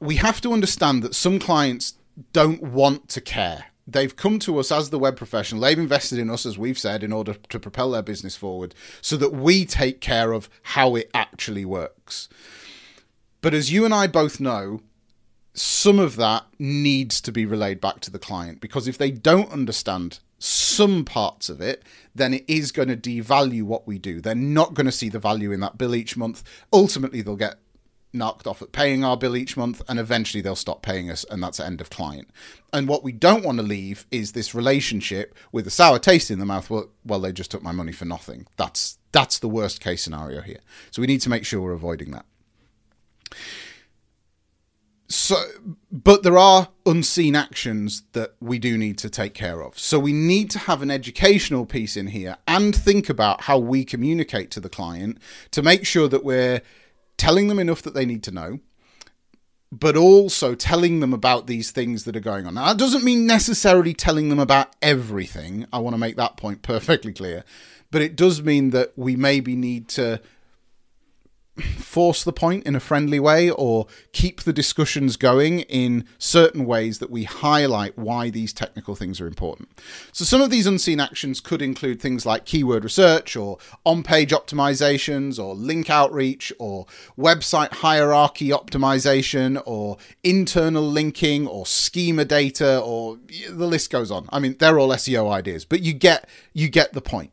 we 0.00 0.16
have 0.16 0.40
to 0.42 0.52
understand 0.52 1.02
that 1.02 1.14
some 1.14 1.38
clients 1.38 1.94
don't 2.32 2.62
want 2.62 3.08
to 3.10 3.20
care 3.20 3.66
they've 3.88 4.14
come 4.14 4.38
to 4.40 4.58
us 4.58 4.70
as 4.70 4.90
the 4.90 4.98
web 4.98 5.16
professional. 5.16 5.62
They've 5.62 5.78
invested 5.78 6.18
in 6.18 6.30
us, 6.30 6.44
as 6.44 6.58
we've 6.58 6.78
said, 6.78 7.02
in 7.02 7.12
order 7.12 7.34
to 7.34 7.58
propel 7.58 7.90
their 7.90 8.02
business 8.02 8.36
forward 8.36 8.74
so 9.00 9.16
that 9.16 9.32
we 9.32 9.64
take 9.64 10.00
care 10.00 10.32
of 10.32 10.50
how 10.62 10.94
it 10.94 11.10
actually 11.14 11.64
works. 11.64 12.28
But 13.40 13.54
as 13.54 13.72
you 13.72 13.84
and 13.84 13.94
I 13.94 14.06
both 14.06 14.40
know, 14.40 14.82
some 15.54 15.98
of 15.98 16.16
that 16.16 16.44
needs 16.58 17.20
to 17.22 17.32
be 17.32 17.46
relayed 17.46 17.80
back 17.80 18.00
to 18.00 18.10
the 18.10 18.18
client 18.18 18.60
because 18.60 18.86
if 18.86 18.98
they 18.98 19.10
don't 19.10 19.50
understand 19.50 20.20
some 20.38 21.04
parts 21.04 21.48
of 21.48 21.60
it, 21.60 21.82
then 22.14 22.34
it 22.34 22.44
is 22.46 22.70
going 22.70 22.88
to 22.88 22.96
devalue 22.96 23.62
what 23.62 23.86
we 23.86 23.98
do. 23.98 24.20
They're 24.20 24.34
not 24.34 24.74
going 24.74 24.86
to 24.86 24.92
see 24.92 25.08
the 25.08 25.18
value 25.18 25.50
in 25.50 25.60
that 25.60 25.78
bill 25.78 25.96
each 25.96 26.16
month. 26.16 26.44
Ultimately, 26.72 27.22
they'll 27.22 27.36
get 27.36 27.56
knocked 28.12 28.46
off 28.46 28.62
at 28.62 28.72
paying 28.72 29.04
our 29.04 29.16
bill 29.16 29.36
each 29.36 29.56
month 29.56 29.82
and 29.88 29.98
eventually 29.98 30.40
they'll 30.40 30.56
stop 30.56 30.82
paying 30.82 31.10
us 31.10 31.24
and 31.30 31.42
that's 31.42 31.60
end 31.60 31.80
of 31.80 31.90
client. 31.90 32.28
And 32.72 32.88
what 32.88 33.02
we 33.02 33.12
don't 33.12 33.44
want 33.44 33.58
to 33.58 33.64
leave 33.64 34.06
is 34.10 34.32
this 34.32 34.54
relationship 34.54 35.34
with 35.52 35.66
a 35.66 35.70
sour 35.70 35.98
taste 35.98 36.30
in 36.30 36.38
the 36.38 36.46
mouth 36.46 36.70
well, 36.70 36.88
well 37.04 37.20
they 37.20 37.32
just 37.32 37.50
took 37.50 37.62
my 37.62 37.72
money 37.72 37.92
for 37.92 38.04
nothing. 38.04 38.46
That's 38.56 38.98
that's 39.12 39.38
the 39.38 39.48
worst 39.48 39.80
case 39.80 40.02
scenario 40.02 40.40
here. 40.40 40.60
So 40.90 41.00
we 41.02 41.06
need 41.06 41.20
to 41.22 41.30
make 41.30 41.44
sure 41.44 41.60
we're 41.60 41.72
avoiding 41.72 42.10
that. 42.12 42.26
So 45.08 45.42
but 45.90 46.22
there 46.22 46.38
are 46.38 46.68
unseen 46.84 47.34
actions 47.34 48.02
that 48.12 48.34
we 48.40 48.58
do 48.58 48.76
need 48.76 48.98
to 48.98 49.10
take 49.10 49.34
care 49.34 49.62
of. 49.62 49.78
So 49.78 49.98
we 49.98 50.12
need 50.12 50.50
to 50.50 50.58
have 50.60 50.82
an 50.82 50.90
educational 50.90 51.66
piece 51.66 51.96
in 51.96 52.08
here 52.08 52.36
and 52.46 52.74
think 52.74 53.08
about 53.08 53.42
how 53.42 53.58
we 53.58 53.84
communicate 53.84 54.50
to 54.52 54.60
the 54.60 54.68
client 54.68 55.18
to 55.50 55.62
make 55.62 55.86
sure 55.86 56.08
that 56.08 56.24
we're 56.24 56.62
telling 57.18 57.48
them 57.48 57.58
enough 57.58 57.82
that 57.82 57.92
they 57.92 58.06
need 58.06 58.22
to 58.22 58.30
know, 58.30 58.60
but 59.70 59.96
also 59.96 60.54
telling 60.54 61.00
them 61.00 61.12
about 61.12 61.46
these 61.46 61.70
things 61.70 62.04
that 62.04 62.16
are 62.16 62.20
going 62.20 62.46
on. 62.46 62.54
Now, 62.54 62.68
that 62.68 62.78
doesn't 62.78 63.04
mean 63.04 63.26
necessarily 63.26 63.92
telling 63.92 64.30
them 64.30 64.38
about 64.38 64.74
everything. 64.80 65.66
I 65.72 65.78
want 65.78 65.92
to 65.94 65.98
make 65.98 66.16
that 66.16 66.38
point 66.38 66.62
perfectly 66.62 67.12
clear. 67.12 67.44
But 67.90 68.02
it 68.02 68.16
does 68.16 68.42
mean 68.42 68.70
that 68.70 68.92
we 68.96 69.16
maybe 69.16 69.56
need 69.56 69.88
to 69.90 70.20
force 71.62 72.24
the 72.24 72.32
point 72.32 72.64
in 72.66 72.74
a 72.74 72.80
friendly 72.80 73.20
way 73.20 73.50
or 73.50 73.86
keep 74.12 74.42
the 74.42 74.52
discussions 74.52 75.16
going 75.16 75.60
in 75.60 76.06
certain 76.18 76.64
ways 76.64 76.98
that 76.98 77.10
we 77.10 77.24
highlight 77.24 77.98
why 77.98 78.30
these 78.30 78.52
technical 78.52 78.94
things 78.94 79.20
are 79.20 79.26
important. 79.26 79.68
So, 80.12 80.24
some 80.24 80.40
of 80.40 80.50
these 80.50 80.66
unseen 80.66 81.00
actions 81.00 81.40
could 81.40 81.62
include 81.62 82.00
things 82.00 82.24
like 82.24 82.44
keyword 82.44 82.84
research 82.84 83.36
or 83.36 83.58
on 83.84 84.02
page 84.02 84.30
optimizations 84.30 85.42
or 85.42 85.54
link 85.54 85.90
outreach 85.90 86.52
or 86.58 86.86
website 87.18 87.72
hierarchy 87.72 88.48
optimization 88.48 89.60
or 89.66 89.96
internal 90.22 90.88
linking 90.88 91.46
or 91.46 91.66
schema 91.66 92.24
data 92.24 92.80
or 92.80 93.18
the 93.48 93.66
list 93.66 93.90
goes 93.90 94.10
on. 94.10 94.28
I 94.30 94.38
mean, 94.38 94.56
they're 94.58 94.78
all 94.78 94.90
SEO 94.90 95.30
ideas, 95.30 95.64
but 95.64 95.80
you 95.80 95.92
get 95.92 96.28
you 96.52 96.68
get 96.68 96.92
the 96.92 97.00
point. 97.00 97.32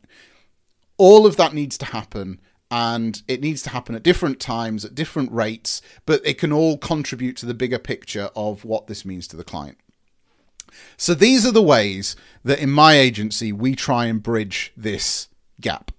All 0.98 1.26
of 1.26 1.36
that 1.36 1.52
needs 1.52 1.76
to 1.78 1.86
happen 1.86 2.40
and 2.70 3.22
it 3.28 3.40
needs 3.40 3.62
to 3.62 3.70
happen 3.70 3.94
at 3.94 4.02
different 4.02 4.40
times 4.40 4.84
at 4.84 4.94
different 4.94 5.30
rates 5.30 5.80
but 6.04 6.20
it 6.24 6.38
can 6.38 6.52
all 6.52 6.76
contribute 6.76 7.36
to 7.36 7.46
the 7.46 7.54
bigger 7.54 7.78
picture 7.78 8.30
of 8.34 8.64
what 8.64 8.86
this 8.86 9.04
means 9.04 9.28
to 9.28 9.36
the 9.36 9.44
client. 9.44 9.78
So 10.96 11.14
these 11.14 11.46
are 11.46 11.52
the 11.52 11.62
ways 11.62 12.16
that 12.44 12.58
in 12.58 12.70
my 12.70 12.94
agency 12.94 13.52
we 13.52 13.74
try 13.74 14.06
and 14.06 14.22
bridge 14.22 14.72
this 14.76 15.28
gap. 15.60 15.90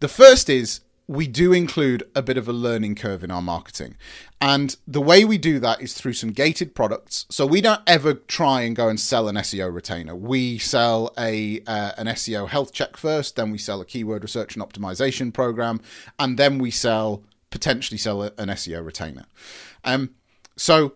The 0.00 0.08
first 0.08 0.48
is 0.48 0.80
we 1.08 1.28
do 1.28 1.52
include 1.52 2.02
a 2.14 2.22
bit 2.22 2.36
of 2.36 2.48
a 2.48 2.52
learning 2.52 2.96
curve 2.96 3.22
in 3.22 3.30
our 3.30 3.42
marketing. 3.42 3.96
And 4.40 4.76
the 4.86 5.00
way 5.00 5.24
we 5.24 5.38
do 5.38 5.60
that 5.60 5.80
is 5.80 5.94
through 5.94 6.14
some 6.14 6.30
gated 6.32 6.74
products. 6.74 7.26
So 7.30 7.46
we 7.46 7.60
don't 7.60 7.80
ever 7.86 8.14
try 8.14 8.62
and 8.62 8.74
go 8.74 8.88
and 8.88 8.98
sell 8.98 9.28
an 9.28 9.36
SEO 9.36 9.72
retainer. 9.72 10.16
We 10.16 10.58
sell 10.58 11.12
a 11.16 11.60
uh, 11.66 11.92
an 11.96 12.06
SEO 12.06 12.48
health 12.48 12.72
check 12.72 12.96
first, 12.96 13.36
then 13.36 13.52
we 13.52 13.58
sell 13.58 13.80
a 13.80 13.84
keyword 13.84 14.22
research 14.22 14.56
and 14.56 14.64
optimization 14.64 15.32
program, 15.32 15.80
and 16.18 16.38
then 16.38 16.58
we 16.58 16.70
sell 16.70 17.22
potentially 17.50 17.98
sell 17.98 18.22
an 18.22 18.48
SEO 18.48 18.84
retainer. 18.84 19.26
Um, 19.84 20.10
so 20.56 20.94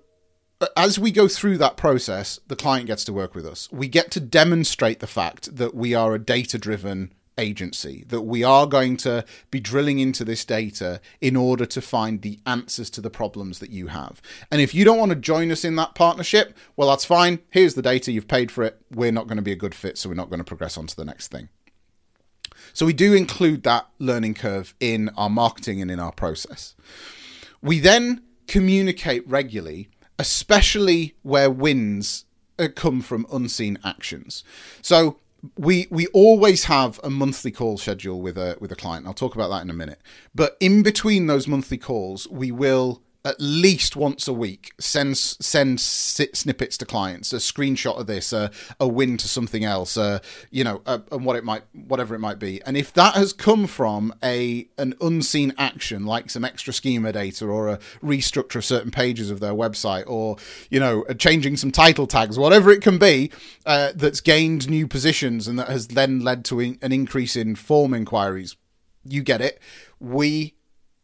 as 0.76 0.98
we 0.98 1.10
go 1.10 1.28
through 1.28 1.58
that 1.58 1.76
process, 1.76 2.38
the 2.48 2.56
client 2.56 2.86
gets 2.86 3.04
to 3.04 3.12
work 3.12 3.34
with 3.34 3.46
us. 3.46 3.70
We 3.72 3.88
get 3.88 4.10
to 4.10 4.20
demonstrate 4.20 5.00
the 5.00 5.06
fact 5.06 5.56
that 5.56 5.74
we 5.74 5.94
are 5.94 6.14
a 6.14 6.18
data 6.18 6.58
driven 6.58 7.12
agency, 7.40 8.04
that 8.08 8.22
we 8.22 8.44
are 8.44 8.66
going 8.66 8.96
to 8.98 9.24
be 9.50 9.58
drilling 9.58 9.98
into 9.98 10.24
this 10.24 10.44
data 10.44 11.00
in 11.20 11.34
order 11.34 11.66
to 11.66 11.80
find 11.80 12.22
the 12.22 12.38
answers 12.46 12.90
to 12.90 13.00
the 13.00 13.10
problems 13.10 13.58
that 13.58 13.70
you 13.70 13.88
have. 13.88 14.22
And 14.50 14.60
if 14.60 14.74
you 14.74 14.84
don't 14.84 14.98
want 14.98 15.10
to 15.10 15.16
join 15.16 15.50
us 15.50 15.64
in 15.64 15.74
that 15.76 15.96
partnership, 15.96 16.56
well, 16.76 16.88
that's 16.88 17.04
fine. 17.04 17.40
Here's 17.50 17.74
the 17.74 17.82
data, 17.82 18.12
you've 18.12 18.28
paid 18.28 18.52
for 18.52 18.62
it. 18.62 18.80
We're 18.92 19.10
not 19.10 19.26
going 19.26 19.38
to 19.38 19.42
be 19.42 19.52
a 19.52 19.56
good 19.56 19.74
fit, 19.74 19.98
so 19.98 20.08
we're 20.08 20.14
not 20.14 20.30
going 20.30 20.38
to 20.38 20.44
progress 20.44 20.78
on 20.78 20.86
to 20.86 20.96
the 20.96 21.04
next 21.04 21.28
thing. 21.28 21.48
So 22.72 22.86
we 22.86 22.92
do 22.92 23.14
include 23.14 23.62
that 23.64 23.88
learning 23.98 24.34
curve 24.34 24.74
in 24.78 25.08
our 25.16 25.30
marketing 25.30 25.82
and 25.82 25.90
in 25.90 25.98
our 25.98 26.12
process. 26.12 26.76
We 27.62 27.80
then 27.80 28.22
communicate 28.46 29.28
regularly, 29.28 29.90
especially 30.18 31.16
where 31.22 31.50
wins 31.50 32.26
uh, 32.58 32.68
come 32.74 33.00
from 33.00 33.26
unseen 33.32 33.78
actions. 33.84 34.44
So 34.82 35.18
we 35.56 35.86
we 35.90 36.06
always 36.08 36.64
have 36.64 37.00
a 37.02 37.10
monthly 37.10 37.50
call 37.50 37.78
schedule 37.78 38.20
with 38.20 38.36
a 38.36 38.56
with 38.60 38.72
a 38.72 38.76
client. 38.76 39.06
I'll 39.06 39.14
talk 39.14 39.34
about 39.34 39.48
that 39.48 39.62
in 39.62 39.70
a 39.70 39.74
minute. 39.74 40.00
But 40.34 40.56
in 40.60 40.82
between 40.82 41.26
those 41.26 41.48
monthly 41.48 41.78
calls, 41.78 42.28
we 42.28 42.50
will 42.50 43.02
at 43.24 43.36
least 43.38 43.96
once 43.96 44.26
a 44.26 44.32
week 44.32 44.72
send 44.78 45.16
send 45.16 45.80
snippets 45.80 46.78
to 46.78 46.86
clients 46.86 47.32
a 47.32 47.36
screenshot 47.36 47.98
of 47.98 48.06
this 48.06 48.32
a, 48.32 48.50
a 48.78 48.88
win 48.88 49.16
to 49.16 49.28
something 49.28 49.64
else 49.64 49.96
uh, 49.96 50.18
you 50.50 50.64
know 50.64 50.82
and 50.86 51.24
what 51.24 51.36
it 51.36 51.44
might 51.44 51.62
whatever 51.72 52.14
it 52.14 52.18
might 52.18 52.38
be. 52.38 52.62
And 52.64 52.76
if 52.76 52.92
that 52.94 53.14
has 53.14 53.32
come 53.32 53.66
from 53.66 54.14
a 54.22 54.68
an 54.78 54.94
unseen 55.00 55.52
action 55.58 56.06
like 56.06 56.30
some 56.30 56.44
extra 56.44 56.72
schema 56.72 57.12
data 57.12 57.46
or 57.46 57.68
a 57.68 57.78
restructure 58.02 58.56
of 58.56 58.64
certain 58.64 58.90
pages 58.90 59.30
of 59.30 59.40
their 59.40 59.52
website 59.52 60.04
or 60.06 60.36
you 60.70 60.80
know 60.80 61.04
changing 61.18 61.56
some 61.56 61.70
title 61.70 62.06
tags 62.06 62.38
whatever 62.38 62.70
it 62.70 62.80
can 62.82 62.98
be 62.98 63.30
uh, 63.66 63.92
that's 63.94 64.20
gained 64.20 64.68
new 64.68 64.86
positions 64.86 65.46
and 65.46 65.58
that 65.58 65.68
has 65.68 65.88
then 65.88 66.20
led 66.20 66.44
to 66.44 66.60
an 66.60 66.92
increase 66.92 67.36
in 67.36 67.54
form 67.54 67.92
inquiries 67.92 68.56
you 69.04 69.22
get 69.22 69.40
it. 69.40 69.60
We 69.98 70.54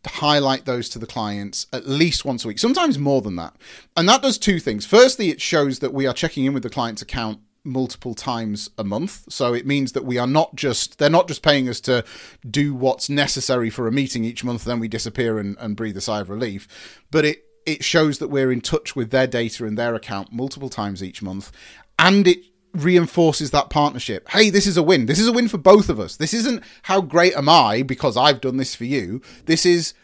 highlight 0.07 0.65
those 0.65 0.89
to 0.91 0.99
the 0.99 1.07
clients 1.07 1.67
at 1.73 1.87
least 1.87 2.25
once 2.25 2.45
a 2.45 2.49
week, 2.49 2.59
sometimes 2.59 2.99
more 2.99 3.21
than 3.21 3.37
that. 3.37 3.55
And 3.97 4.09
that 4.09 4.23
does 4.23 4.39
two 4.39 4.61
things. 4.61 4.87
Firstly, 4.87 5.31
it 5.31 5.41
shows 5.41 5.81
that 5.81 5.93
we 5.93 6.07
are 6.07 6.15
checking 6.15 6.45
in 6.45 6.55
with 6.55 6.63
the 6.63 6.71
client's 6.71 7.03
account 7.03 7.41
multiple 7.65 8.15
times 8.15 8.71
a 8.79 8.85
month. 8.85 9.25
So 9.29 9.53
it 9.53 9.67
means 9.67 9.93
that 9.93 10.05
we 10.05 10.19
are 10.19 10.27
not 10.27 10.55
just, 10.55 10.99
they're 10.99 11.11
not 11.11 11.29
just 11.29 11.43
paying 11.43 11.69
us 11.69 11.81
to 11.83 12.05
do 12.49 12.75
what's 12.75 13.11
necessary 13.11 13.71
for 13.71 13.89
a 13.89 13.93
meeting 13.93 14.25
each 14.25 14.45
month, 14.45 14.65
then 14.65 14.79
we 14.79 14.89
disappear 14.89 15.39
and, 15.39 15.57
and 15.59 15.77
breathe 15.77 15.97
a 15.97 16.01
sigh 16.01 16.21
of 16.21 16.31
relief. 16.31 16.69
But 17.11 17.25
it, 17.25 17.45
it 17.67 17.83
shows 17.83 18.19
that 18.19 18.29
we're 18.29 18.53
in 18.53 18.61
touch 18.61 18.95
with 18.95 19.11
their 19.11 19.27
data 19.27 19.67
and 19.67 19.77
their 19.77 19.97
account 19.97 20.33
multiple 20.33 20.69
times 20.69 21.03
each 21.03 21.21
month. 21.21 21.51
And 21.99 22.29
it 22.29 22.39
reinforces 22.83 23.51
that 23.51 23.71
partnership. 23.71 24.29
Hey, 24.31 24.51
this 24.51 24.67
is 24.67 24.77
a 24.77 24.83
win. 24.83 25.07
This 25.07 25.19
is 25.19 25.29
a 25.29 25.33
win 25.33 25.49
for 25.49 25.59
both 25.59 25.89
of 25.89 26.01
us. 26.01 26.17
This 26.17 26.35
isn't 26.35 26.63
how 26.83 27.01
great 27.01 27.37
am 27.37 27.49
I 27.49 27.83
because 27.83 28.17
I've 28.17 28.41
done 28.41 28.57
this 28.57 28.75
for 28.75 28.85
you. 28.85 29.21
This 29.47 29.67
is 29.67 29.95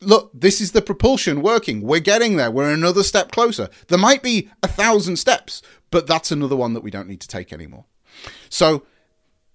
look, 0.00 0.30
this 0.34 0.60
is 0.60 0.72
the 0.72 0.82
propulsion 0.82 1.42
working. 1.42 1.82
We're 1.82 2.00
getting 2.00 2.36
there. 2.36 2.50
We're 2.50 2.72
another 2.72 3.02
step 3.02 3.30
closer. 3.30 3.68
There 3.88 3.98
might 3.98 4.22
be 4.22 4.50
a 4.62 4.68
thousand 4.68 5.16
steps, 5.16 5.62
but 5.90 6.06
that's 6.06 6.30
another 6.30 6.56
one 6.56 6.74
that 6.74 6.82
we 6.82 6.90
don't 6.90 7.08
need 7.08 7.20
to 7.20 7.28
take 7.28 7.52
anymore. 7.52 7.84
So 8.48 8.84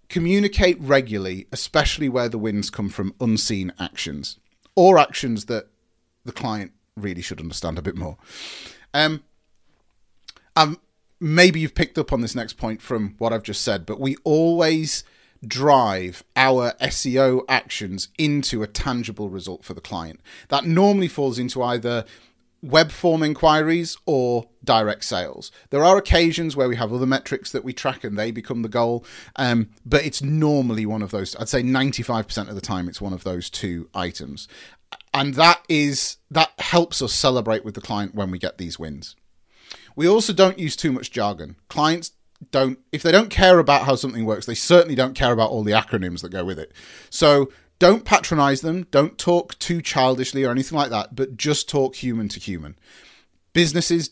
communicate 0.09 0.79
regularly, 0.79 1.47
especially 1.51 2.09
where 2.09 2.29
the 2.29 2.37
wins 2.37 2.69
come 2.69 2.89
from 2.89 3.13
unseen 3.19 3.73
actions 3.79 4.39
or 4.75 4.97
actions 4.97 5.45
that 5.45 5.67
the 6.23 6.31
client 6.31 6.71
really 6.95 7.21
should 7.21 7.39
understand 7.39 7.77
a 7.77 7.81
bit 7.81 7.95
more. 7.95 8.17
Um, 8.93 9.23
um, 10.55 10.79
maybe 11.19 11.59
you've 11.59 11.75
picked 11.75 11.97
up 11.97 12.13
on 12.13 12.21
this 12.21 12.35
next 12.35 12.53
point 12.53 12.81
from 12.81 13.15
what 13.17 13.33
I've 13.33 13.43
just 13.43 13.61
said, 13.61 13.85
but 13.85 13.99
we 13.99 14.15
always 14.23 15.03
drive 15.45 16.23
our 16.35 16.71
SEO 16.81 17.43
actions 17.47 18.09
into 18.17 18.63
a 18.63 18.67
tangible 18.67 19.29
result 19.29 19.63
for 19.63 19.73
the 19.73 19.81
client. 19.81 20.19
That 20.49 20.65
normally 20.65 21.07
falls 21.07 21.37
into 21.37 21.61
either 21.61 22.05
web 22.63 22.91
form 22.91 23.21
inquiries 23.21 23.97
or 24.05 24.49
direct 24.63 25.03
sales. 25.03 25.51
There 25.69 25.83
are 25.83 25.97
occasions 25.97 26.55
where 26.55 26.67
we 26.67 26.75
have 26.75 26.91
other 26.91 27.05
metrics 27.05 27.51
that 27.51 27.63
we 27.63 27.73
track 27.73 28.03
and 28.03 28.17
they 28.17 28.31
become 28.31 28.61
the 28.61 28.69
goal, 28.69 29.05
um, 29.35 29.69
but 29.85 30.05
it's 30.05 30.21
normally 30.21 30.85
one 30.85 31.01
of 31.01 31.11
those. 31.11 31.35
I'd 31.35 31.49
say 31.49 31.61
95% 31.61 32.49
of 32.49 32.55
the 32.55 32.61
time 32.61 32.89
it's 32.89 33.01
one 33.01 33.13
of 33.13 33.23
those 33.23 33.49
two 33.49 33.89
items. 33.93 34.47
And 35.13 35.35
that 35.35 35.63
is 35.67 36.17
that 36.31 36.51
helps 36.59 37.01
us 37.01 37.13
celebrate 37.13 37.65
with 37.65 37.75
the 37.75 37.81
client 37.81 38.15
when 38.15 38.31
we 38.31 38.39
get 38.39 38.57
these 38.57 38.79
wins. 38.79 39.15
We 39.97 40.07
also 40.07 40.31
don't 40.31 40.59
use 40.59 40.75
too 40.75 40.91
much 40.91 41.11
jargon. 41.11 41.55
Clients 41.69 42.11
don't 42.51 42.77
if 42.91 43.01
they 43.01 43.11
don't 43.11 43.31
care 43.31 43.57
about 43.57 43.81
how 43.81 43.95
something 43.95 44.23
works, 44.23 44.45
they 44.45 44.53
certainly 44.53 44.93
don't 44.93 45.15
care 45.15 45.33
about 45.33 45.49
all 45.49 45.63
the 45.63 45.71
acronyms 45.71 46.21
that 46.21 46.29
go 46.29 46.45
with 46.45 46.59
it. 46.59 46.71
So 47.09 47.51
don't 47.79 48.05
patronize 48.05 48.61
them, 48.61 48.85
don't 48.91 49.17
talk 49.17 49.57
too 49.57 49.81
childishly 49.81 50.43
or 50.43 50.51
anything 50.51 50.77
like 50.77 50.91
that, 50.91 51.15
but 51.15 51.35
just 51.35 51.67
talk 51.67 51.95
human 51.95 52.29
to 52.29 52.39
human. 52.39 52.77
Businesses 53.53 54.11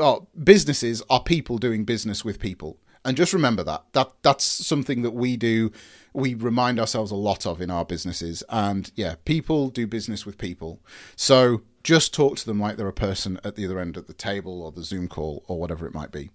oh, 0.00 0.28
businesses 0.42 1.02
are 1.10 1.22
people 1.22 1.58
doing 1.58 1.84
business 1.84 2.24
with 2.24 2.38
people. 2.38 2.78
And 3.04 3.16
just 3.16 3.34
remember 3.34 3.62
that. 3.64 3.84
That 3.92 4.10
that's 4.22 4.44
something 4.44 5.02
that 5.02 5.12
we 5.12 5.36
do 5.36 5.70
we 6.14 6.34
remind 6.34 6.80
ourselves 6.80 7.10
a 7.10 7.16
lot 7.16 7.46
of 7.46 7.60
in 7.60 7.70
our 7.70 7.84
businesses. 7.84 8.42
And 8.48 8.90
yeah, 8.94 9.16
people 9.26 9.68
do 9.68 9.86
business 9.86 10.24
with 10.24 10.38
people. 10.38 10.80
So 11.16 11.62
just 11.88 12.12
talk 12.12 12.36
to 12.36 12.44
them 12.44 12.60
like 12.60 12.76
they're 12.76 12.86
a 12.86 12.92
person 12.92 13.40
at 13.42 13.56
the 13.56 13.64
other 13.64 13.78
end 13.78 13.96
of 13.96 14.06
the 14.06 14.12
table 14.12 14.60
or 14.60 14.70
the 14.70 14.82
Zoom 14.82 15.08
call 15.08 15.42
or 15.48 15.58
whatever 15.58 15.86
it 15.86 15.94
might 15.94 16.12
be. 16.12 16.28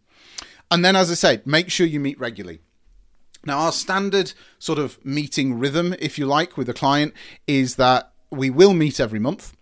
And 0.71 0.83
then, 0.83 0.95
as 0.95 1.11
I 1.11 1.13
said, 1.13 1.45
make 1.45 1.69
sure 1.69 1.85
you 1.85 1.99
meet 1.99 2.19
regularly. 2.19 2.61
Now, 3.45 3.59
our 3.59 3.71
standard 3.71 4.33
sort 4.57 4.79
of 4.79 4.97
meeting 5.05 5.59
rhythm, 5.59 5.93
if 5.99 6.17
you 6.17 6.25
like, 6.25 6.57
with 6.57 6.69
a 6.69 6.73
client 6.73 7.13
is 7.45 7.75
that 7.75 8.13
we 8.31 8.49
will 8.49 8.73
meet 8.73 8.99
every 8.99 9.19
month. 9.19 9.55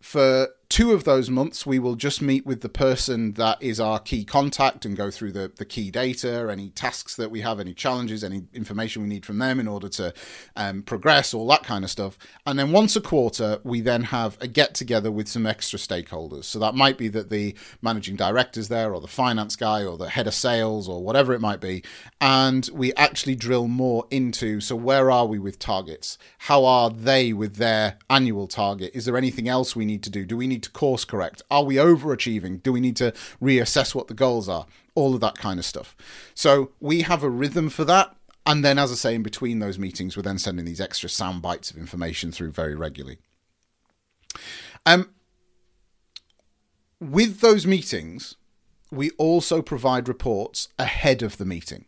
For 0.00 0.48
two 0.76 0.92
of 0.92 1.04
those 1.04 1.30
months, 1.30 1.64
we 1.64 1.78
will 1.78 1.94
just 1.94 2.20
meet 2.20 2.44
with 2.44 2.60
the 2.60 2.68
person 2.68 3.32
that 3.32 3.56
is 3.62 3.80
our 3.80 3.98
key 3.98 4.22
contact 4.26 4.84
and 4.84 4.94
go 4.94 5.10
through 5.10 5.32
the, 5.32 5.50
the 5.56 5.64
key 5.64 5.90
data, 5.90 6.50
any 6.52 6.68
tasks 6.68 7.16
that 7.16 7.30
we 7.30 7.40
have, 7.40 7.58
any 7.58 7.72
challenges, 7.72 8.22
any 8.22 8.42
information 8.52 9.00
we 9.00 9.08
need 9.08 9.24
from 9.24 9.38
them 9.38 9.58
in 9.58 9.66
order 9.66 9.88
to 9.88 10.12
um, 10.54 10.82
progress, 10.82 11.32
all 11.32 11.46
that 11.46 11.62
kind 11.62 11.82
of 11.82 11.90
stuff. 11.90 12.18
And 12.44 12.58
then 12.58 12.72
once 12.72 12.94
a 12.94 13.00
quarter, 13.00 13.58
we 13.64 13.80
then 13.80 14.02
have 14.02 14.36
a 14.42 14.46
get 14.46 14.74
together 14.74 15.10
with 15.10 15.28
some 15.28 15.46
extra 15.46 15.78
stakeholders. 15.78 16.44
So 16.44 16.58
that 16.58 16.74
might 16.74 16.98
be 16.98 17.08
that 17.08 17.30
the 17.30 17.56
managing 17.80 18.16
director's 18.16 18.68
there, 18.68 18.92
or 18.92 19.00
the 19.00 19.08
finance 19.08 19.56
guy, 19.56 19.82
or 19.82 19.96
the 19.96 20.10
head 20.10 20.26
of 20.26 20.34
sales, 20.34 20.90
or 20.90 21.02
whatever 21.02 21.32
it 21.32 21.40
might 21.40 21.62
be. 21.62 21.84
And 22.20 22.68
we 22.74 22.92
actually 22.96 23.36
drill 23.36 23.66
more 23.66 24.06
into 24.10 24.60
so 24.60 24.76
where 24.76 25.10
are 25.10 25.24
we 25.24 25.38
with 25.38 25.58
targets? 25.58 26.18
How 26.36 26.66
are 26.66 26.90
they 26.90 27.32
with 27.32 27.56
their 27.56 27.96
annual 28.10 28.46
target? 28.46 28.90
Is 28.92 29.06
there 29.06 29.16
anything 29.16 29.48
else 29.48 29.74
we 29.74 29.86
need 29.86 30.02
to 30.02 30.10
do? 30.10 30.26
Do 30.26 30.36
we 30.36 30.46
need 30.46 30.65
to 30.66 30.72
course 30.72 31.04
correct? 31.04 31.42
Are 31.50 31.64
we 31.64 31.76
overachieving? 31.76 32.62
Do 32.62 32.72
we 32.72 32.80
need 32.80 32.96
to 32.96 33.12
reassess 33.42 33.94
what 33.94 34.08
the 34.08 34.14
goals 34.14 34.48
are? 34.48 34.66
All 34.94 35.14
of 35.14 35.20
that 35.20 35.36
kind 35.36 35.58
of 35.58 35.64
stuff. 35.64 35.96
So 36.34 36.72
we 36.80 37.02
have 37.02 37.22
a 37.22 37.30
rhythm 37.30 37.68
for 37.68 37.84
that. 37.84 38.14
And 38.44 38.64
then, 38.64 38.78
as 38.78 38.92
I 38.92 38.94
say, 38.94 39.14
in 39.14 39.22
between 39.24 39.58
those 39.58 39.78
meetings, 39.78 40.16
we're 40.16 40.22
then 40.22 40.38
sending 40.38 40.64
these 40.64 40.80
extra 40.80 41.08
sound 41.08 41.42
bites 41.42 41.70
of 41.70 41.76
information 41.76 42.30
through 42.30 42.52
very 42.52 42.76
regularly. 42.76 43.18
Um, 44.84 45.10
with 47.00 47.40
those 47.40 47.66
meetings, 47.66 48.36
we 48.90 49.10
also 49.12 49.62
provide 49.62 50.08
reports 50.08 50.68
ahead 50.78 51.22
of 51.22 51.38
the 51.38 51.44
meeting. 51.44 51.86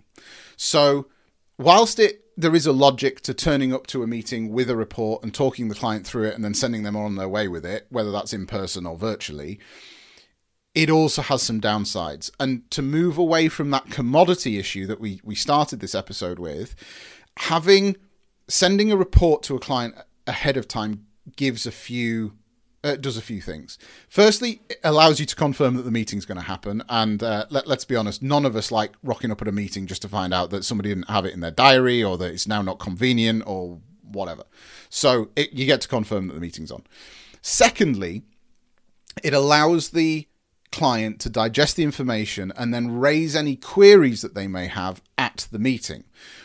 So, 0.57 1.07
whilst 1.57 2.01
it 2.01 2.25
there 2.39 2.55
is 2.55 2.67
a 2.67 2.73
logic 2.73 3.21
to 3.23 3.35
turning 3.35 3.75
up 3.75 3.89
to 3.89 4.05
a 4.05 4.07
meeting 4.07 4.53
with 4.53 4.71
a 4.71 4.77
report 4.77 5.25
and 5.25 5.35
talking 5.35 5.67
the 5.67 5.75
client 5.75 6.07
through 6.07 6.23
it 6.23 6.37
and 6.37 6.45
then 6.45 6.55
sending 6.55 6.85
them 6.85 6.95
on 6.95 7.17
their 7.17 7.29
way 7.29 7.49
with 7.49 7.67
it, 7.67 7.89
whether 7.91 8.13
that's 8.13 8.33
in 8.33 8.47
person 8.47 8.87
or 8.87 8.97
virtually. 8.97 9.59
It 10.73 10.89
also 10.89 11.21
has 11.23 11.43
some 11.43 11.61
downsides. 11.61 12.31
And 12.39 12.71
to 12.71 12.81
move 12.81 13.19
away 13.19 13.49
from 13.49 13.71
that 13.71 13.91
commodity 13.91 14.57
issue 14.57 14.87
that 14.87 15.01
we, 15.01 15.21
we 15.25 15.35
started 15.35 15.81
this 15.81 15.97
episode 15.97 16.39
with, 16.39 16.77
having 17.39 17.97
sending 18.47 18.93
a 18.93 18.97
report 18.97 19.43
to 19.43 19.57
a 19.57 19.61
client 19.61 19.97
ahead 20.29 20.57
of 20.57 20.69
time 20.69 21.07
gives 21.35 21.67
a 21.67 21.73
few 21.73 22.38
uh, 22.85 22.97
does 22.97 23.17
a 23.17 23.23
few 23.23 23.41
things. 23.41 23.79
Firstly, 24.09 24.63
it 24.69 24.79
allows 24.85 25.21
you 25.21 25.27
to 25.27 25.37
confirm 25.37 25.77
that 25.77 25.83
the 25.83 25.91
meeting's 25.91 26.25
going 26.25 26.39
to 26.39 26.45
happen. 26.45 26.83
And 26.89 27.23
uh, 27.23 27.47
let, 27.51 27.67
let's 27.67 27.85
be 27.85 27.97
honest, 27.97 28.23
none 28.23 28.47
of 28.47 28.55
us 28.57 28.71
like 28.71 28.93
rocking 29.03 29.31
up 29.31 29.43
at 29.43 29.49
a 29.49 29.53
meeting 29.53 29.87
just 29.87 30.03
to 30.03 30.09
find 30.09 30.33
out 30.33 30.51
that 30.51 30.65
somebody 30.65 30.91
didn't 30.91 31.11
have 31.11 31.25
it 31.25 31.35
in 31.35 31.41
their 31.41 31.51
diary 31.51 32.03
or 32.03 32.17
that 32.19 32.33
it's 32.33 32.47
now 32.47 32.63
not 32.63 32.79
convenient 32.79 33.43
or 33.47 33.81
whatever. 34.03 34.45
So 34.89 35.31
it, 35.37 35.53
you 35.53 35.67
get 35.67 35.81
to 35.83 35.89
confirm 35.89 36.29
that 36.29 36.35
the 36.35 36.41
meeting's 36.41 36.71
on. 36.71 36.85
Secondly, 37.43 38.23
it 39.23 39.35
allows 39.35 39.91
the 39.91 40.29
client 40.71 41.19
to 41.21 41.31
digest 41.31 41.77
the 41.77 41.83
information 41.83 42.53
and 42.57 42.73
then 42.73 42.99
raise 42.99 43.35
any 43.35 43.57
queries 43.57 44.23
that 44.23 44.35
they 44.35 44.47
may 44.47 44.67
have 44.67 45.03
at 45.17 45.49
the 45.51 45.59
meeting. 45.59 46.05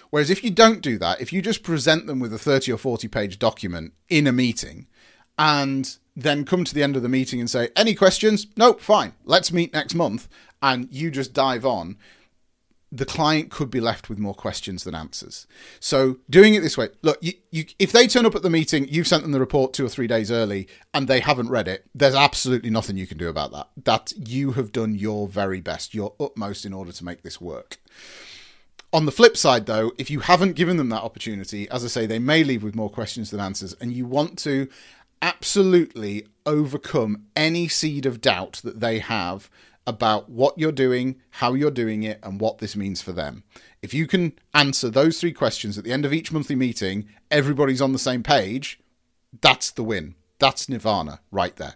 Whereas 0.09 0.29
if 0.29 0.43
you 0.43 0.51
don't 0.51 0.81
do 0.81 0.97
that, 0.99 1.21
if 1.21 1.33
you 1.33 1.41
just 1.41 1.63
present 1.63 2.07
them 2.07 2.19
with 2.19 2.33
a 2.33 2.39
30 2.39 2.71
or 2.71 2.77
40 2.77 3.07
page 3.07 3.39
document 3.39 3.93
in 4.09 4.27
a 4.27 4.31
meeting 4.31 4.87
and 5.37 5.97
then 6.15 6.45
come 6.45 6.63
to 6.63 6.73
the 6.73 6.83
end 6.83 6.95
of 6.95 7.03
the 7.03 7.09
meeting 7.09 7.39
and 7.39 7.49
say, 7.49 7.69
Any 7.75 7.95
questions? 7.95 8.47
Nope, 8.55 8.81
fine. 8.81 9.13
Let's 9.25 9.51
meet 9.51 9.73
next 9.73 9.95
month. 9.95 10.27
And 10.61 10.87
you 10.91 11.11
just 11.11 11.33
dive 11.33 11.65
on. 11.65 11.97
The 12.91 13.05
client 13.05 13.49
could 13.49 13.71
be 13.71 13.79
left 13.79 14.07
with 14.07 14.19
more 14.19 14.35
questions 14.35 14.83
than 14.83 14.93
answers. 14.93 15.47
So, 15.79 16.19
doing 16.29 16.53
it 16.53 16.61
this 16.61 16.77
way, 16.77 16.89
look, 17.01 17.17
you, 17.21 17.33
you, 17.49 17.65
if 17.79 17.91
they 17.91 18.05
turn 18.05 18.27
up 18.27 18.35
at 18.35 18.43
the 18.43 18.51
meeting, 18.51 18.87
you've 18.87 19.07
sent 19.07 19.23
them 19.23 19.31
the 19.31 19.39
report 19.39 19.73
two 19.73 19.83
or 19.83 19.89
three 19.89 20.05
days 20.05 20.29
early, 20.29 20.67
and 20.93 21.07
they 21.07 21.19
haven't 21.19 21.49
read 21.49 21.67
it, 21.67 21.87
there's 21.95 22.13
absolutely 22.13 22.69
nothing 22.69 22.95
you 22.95 23.07
can 23.07 23.17
do 23.17 23.29
about 23.29 23.51
that. 23.51 23.69
That 23.83 24.13
you 24.15 24.51
have 24.51 24.71
done 24.71 24.93
your 24.93 25.27
very 25.27 25.59
best, 25.59 25.95
your 25.95 26.13
utmost 26.19 26.65
in 26.65 26.73
order 26.73 26.91
to 26.91 27.03
make 27.03 27.23
this 27.23 27.41
work. 27.41 27.77
On 28.93 29.07
the 29.07 29.11
flip 29.11 29.35
side, 29.35 29.65
though, 29.65 29.91
if 29.97 30.11
you 30.11 30.19
haven't 30.19 30.53
given 30.53 30.77
them 30.77 30.89
that 30.89 31.01
opportunity, 31.01 31.67
as 31.69 31.83
I 31.83 31.87
say, 31.87 32.05
they 32.05 32.19
may 32.19 32.43
leave 32.43 32.61
with 32.61 32.75
more 32.75 32.91
questions 32.91 33.31
than 33.31 33.39
answers, 33.39 33.73
and 33.81 33.91
you 33.91 34.05
want 34.05 34.37
to 34.39 34.67
absolutely 35.23 36.27
overcome 36.45 37.25
any 37.33 37.69
seed 37.69 38.05
of 38.05 38.19
doubt 38.19 38.59
that 38.65 38.81
they 38.81 38.99
have 38.99 39.49
about 39.87 40.29
what 40.29 40.57
you're 40.57 40.71
doing, 40.71 41.15
how 41.31 41.53
you're 41.53 41.71
doing 41.71 42.03
it, 42.03 42.19
and 42.21 42.41
what 42.41 42.57
this 42.57 42.75
means 42.75 43.01
for 43.01 43.13
them. 43.13 43.43
If 43.81 43.93
you 43.93 44.05
can 44.05 44.33
answer 44.53 44.89
those 44.89 45.19
three 45.19 45.31
questions 45.31 45.77
at 45.77 45.85
the 45.85 45.93
end 45.93 46.03
of 46.05 46.13
each 46.13 46.33
monthly 46.33 46.57
meeting, 46.57 47.07
everybody's 47.31 47.81
on 47.81 47.93
the 47.93 47.99
same 47.99 48.21
page, 48.21 48.79
that's 49.41 49.71
the 49.71 49.83
win. 49.83 50.15
That's 50.39 50.67
Nirvana 50.67 51.21
right 51.31 51.55
there. 51.55 51.75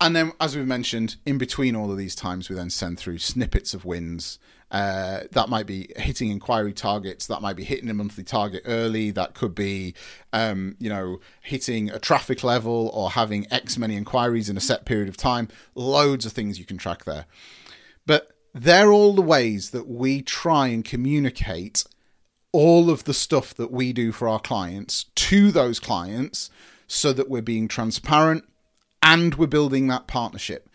And 0.00 0.14
then, 0.14 0.32
as 0.40 0.56
we've 0.56 0.66
mentioned, 0.66 1.16
in 1.26 1.38
between 1.38 1.74
all 1.74 1.90
of 1.90 1.98
these 1.98 2.14
times, 2.14 2.48
we 2.48 2.54
then 2.54 2.70
send 2.70 2.98
through 2.98 3.18
snippets 3.18 3.74
of 3.74 3.84
wins 3.84 4.38
uh, 4.70 5.20
that 5.32 5.48
might 5.48 5.66
be 5.66 5.90
hitting 5.96 6.30
inquiry 6.30 6.72
targets. 6.72 7.26
That 7.26 7.40
might 7.40 7.56
be 7.56 7.64
hitting 7.64 7.88
a 7.88 7.94
monthly 7.94 8.24
target 8.24 8.62
early. 8.66 9.10
That 9.10 9.34
could 9.34 9.54
be, 9.54 9.94
um, 10.32 10.76
you 10.78 10.90
know, 10.90 11.20
hitting 11.40 11.90
a 11.90 11.98
traffic 11.98 12.44
level 12.44 12.90
or 12.92 13.10
having 13.10 13.50
X 13.50 13.78
many 13.78 13.96
inquiries 13.96 14.48
in 14.48 14.56
a 14.56 14.60
set 14.60 14.84
period 14.84 15.08
of 15.08 15.16
time. 15.16 15.48
Loads 15.74 16.26
of 16.26 16.32
things 16.32 16.58
you 16.58 16.66
can 16.66 16.76
track 16.76 17.04
there. 17.04 17.24
But 18.06 18.32
they're 18.54 18.92
all 18.92 19.14
the 19.14 19.22
ways 19.22 19.70
that 19.70 19.88
we 19.88 20.20
try 20.20 20.68
and 20.68 20.84
communicate 20.84 21.84
all 22.52 22.90
of 22.90 23.04
the 23.04 23.14
stuff 23.14 23.54
that 23.54 23.70
we 23.70 23.92
do 23.92 24.12
for 24.12 24.28
our 24.28 24.40
clients 24.40 25.04
to 25.14 25.50
those 25.50 25.78
clients 25.78 26.50
so 26.86 27.12
that 27.12 27.28
we're 27.28 27.42
being 27.42 27.68
transparent 27.68 28.44
and 29.02 29.34
we're 29.34 29.46
building 29.46 29.88
that 29.88 30.06
partnership. 30.06 30.68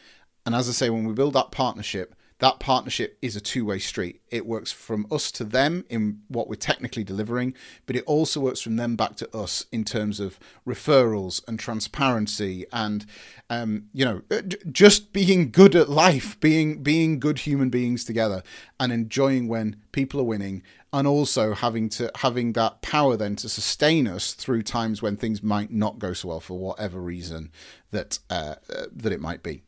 And 0.46 0.54
as 0.54 0.68
I 0.68 0.72
say, 0.74 0.90
when 0.90 1.06
we 1.06 1.14
build 1.14 1.34
that 1.34 1.52
partnership, 1.52 2.16
that 2.44 2.60
partnership 2.60 3.18
is 3.22 3.38
a 3.38 3.42
two 3.42 3.64
way 3.64 3.80
street. 3.80 4.20
It 4.30 4.46
works 4.46 4.70
from 4.70 5.08
us 5.10 5.32
to 5.32 5.46
them 5.46 5.86
in 5.90 6.24
what 6.28 6.50
we're 6.50 6.56
technically 6.56 7.06
delivering, 7.06 7.54
but 7.86 7.96
it 7.96 8.04
also 8.06 8.42
works 8.42 8.60
from 8.60 8.76
them 8.76 8.98
back 8.98 9.16
to 9.18 9.38
us 9.38 9.66
in 9.72 9.86
terms 9.86 10.20
of 10.20 10.40
referrals 10.68 11.42
and 11.48 11.58
transparency 11.58 12.66
and, 12.74 13.06
um, 13.50 13.86
you 13.94 14.04
know, 14.04 14.24
uh, 14.30 14.42
just 14.70 15.14
being 15.14 15.52
good 15.52 15.74
at 15.74 15.90
life, 15.90 16.38
being 16.42 16.84
being 16.84 17.18
good 17.18 17.40
human 17.40 17.70
beings 17.70 18.04
together, 18.04 18.44
and 18.78 18.92
enjoying 18.92 19.48
when 19.48 19.78
people 19.94 20.20
are 20.20 20.26
winning, 20.26 20.64
and 20.92 21.08
also 21.08 21.54
having 21.54 21.88
to 21.90 22.12
having 22.16 22.52
that 22.54 22.82
power 22.82 23.16
then 23.16 23.38
to 23.38 23.48
sustain 23.48 24.06
us 24.06 24.34
through 24.34 24.64
times 24.64 25.02
when 25.02 25.16
things 25.16 25.42
might 25.42 25.72
not 25.72 25.98
go 25.98 26.12
so 26.12 26.28
well 26.28 26.40
for 26.42 26.60
whatever 26.60 27.00
reason 27.00 27.52
that 27.94 28.20
uh, 28.30 28.56
uh, 28.70 28.86
that 28.92 29.12
it 29.14 29.22
might 29.22 29.42
be. 29.42 29.64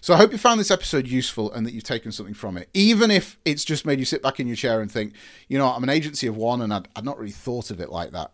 So 0.00 0.12
I 0.12 0.16
hope 0.16 0.32
you 0.32 0.38
found 0.38 0.60
this 0.60 0.70
episode 0.70 1.06
useful 1.06 1.50
and 1.52 1.64
that 1.64 1.72
you've 1.72 1.84
taken 1.84 2.12
something 2.12 2.34
from 2.34 2.56
it, 2.56 2.68
even 2.74 3.10
if 3.10 3.38
it's 3.44 3.64
just 3.64 3.86
made 3.86 3.98
you 3.98 4.04
sit 4.04 4.22
back 4.22 4.38
in 4.38 4.46
your 4.46 4.56
chair 4.56 4.80
and 4.80 4.90
think, 4.90 5.14
you 5.48 5.56
know, 5.56 5.66
I'm 5.66 5.82
an 5.82 5.88
agency 5.88 6.26
of 6.26 6.36
one, 6.36 6.60
and 6.60 6.74
I'd, 6.74 6.88
I'd 6.94 7.04
not 7.04 7.18
really 7.18 7.30
thought 7.30 7.70
of 7.70 7.80
it 7.80 7.90
like 7.90 8.10
that. 8.10 8.32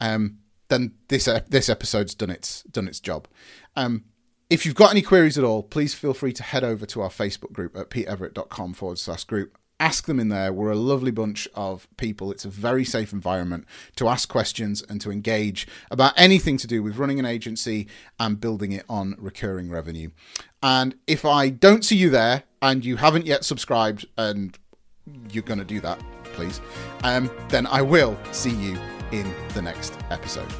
Um, 0.00 0.38
then 0.68 0.94
this 1.08 1.28
uh, 1.28 1.40
this 1.48 1.68
episode's 1.68 2.14
done 2.14 2.30
its 2.30 2.62
done 2.64 2.88
its 2.88 3.00
job. 3.00 3.28
Um, 3.76 4.04
if 4.48 4.66
you've 4.66 4.74
got 4.74 4.90
any 4.90 5.02
queries 5.02 5.38
at 5.38 5.44
all, 5.44 5.62
please 5.62 5.94
feel 5.94 6.14
free 6.14 6.32
to 6.32 6.42
head 6.42 6.64
over 6.64 6.84
to 6.86 7.02
our 7.02 7.08
Facebook 7.08 7.52
group 7.52 7.76
at 7.76 7.90
peteverett.com 7.90 8.74
forward 8.74 8.98
slash 8.98 9.24
group 9.24 9.56
ask 9.80 10.06
them 10.06 10.20
in 10.20 10.28
there. 10.28 10.52
We're 10.52 10.70
a 10.70 10.76
lovely 10.76 11.10
bunch 11.10 11.48
of 11.54 11.88
people. 11.96 12.30
It's 12.30 12.44
a 12.44 12.50
very 12.50 12.84
safe 12.84 13.12
environment 13.12 13.66
to 13.96 14.08
ask 14.08 14.28
questions 14.28 14.82
and 14.88 15.00
to 15.00 15.10
engage 15.10 15.66
about 15.90 16.12
anything 16.16 16.56
to 16.58 16.66
do 16.66 16.82
with 16.82 16.98
running 16.98 17.18
an 17.18 17.26
agency 17.26 17.88
and 18.20 18.40
building 18.40 18.72
it 18.72 18.84
on 18.88 19.16
recurring 19.18 19.70
revenue. 19.70 20.10
And 20.62 20.94
if 21.06 21.24
I 21.24 21.48
don't 21.48 21.84
see 21.84 21.96
you 21.96 22.10
there 22.10 22.44
and 22.60 22.84
you 22.84 22.96
haven't 22.96 23.26
yet 23.26 23.44
subscribed, 23.44 24.06
and 24.18 24.56
you're 25.30 25.42
going 25.42 25.58
to 25.58 25.64
do 25.64 25.80
that, 25.80 25.98
please, 26.24 26.60
um, 27.02 27.30
then 27.48 27.66
I 27.66 27.82
will 27.82 28.18
see 28.32 28.50
you 28.50 28.78
in 29.10 29.32
the 29.54 29.62
next 29.62 29.94
episode. 30.10 30.52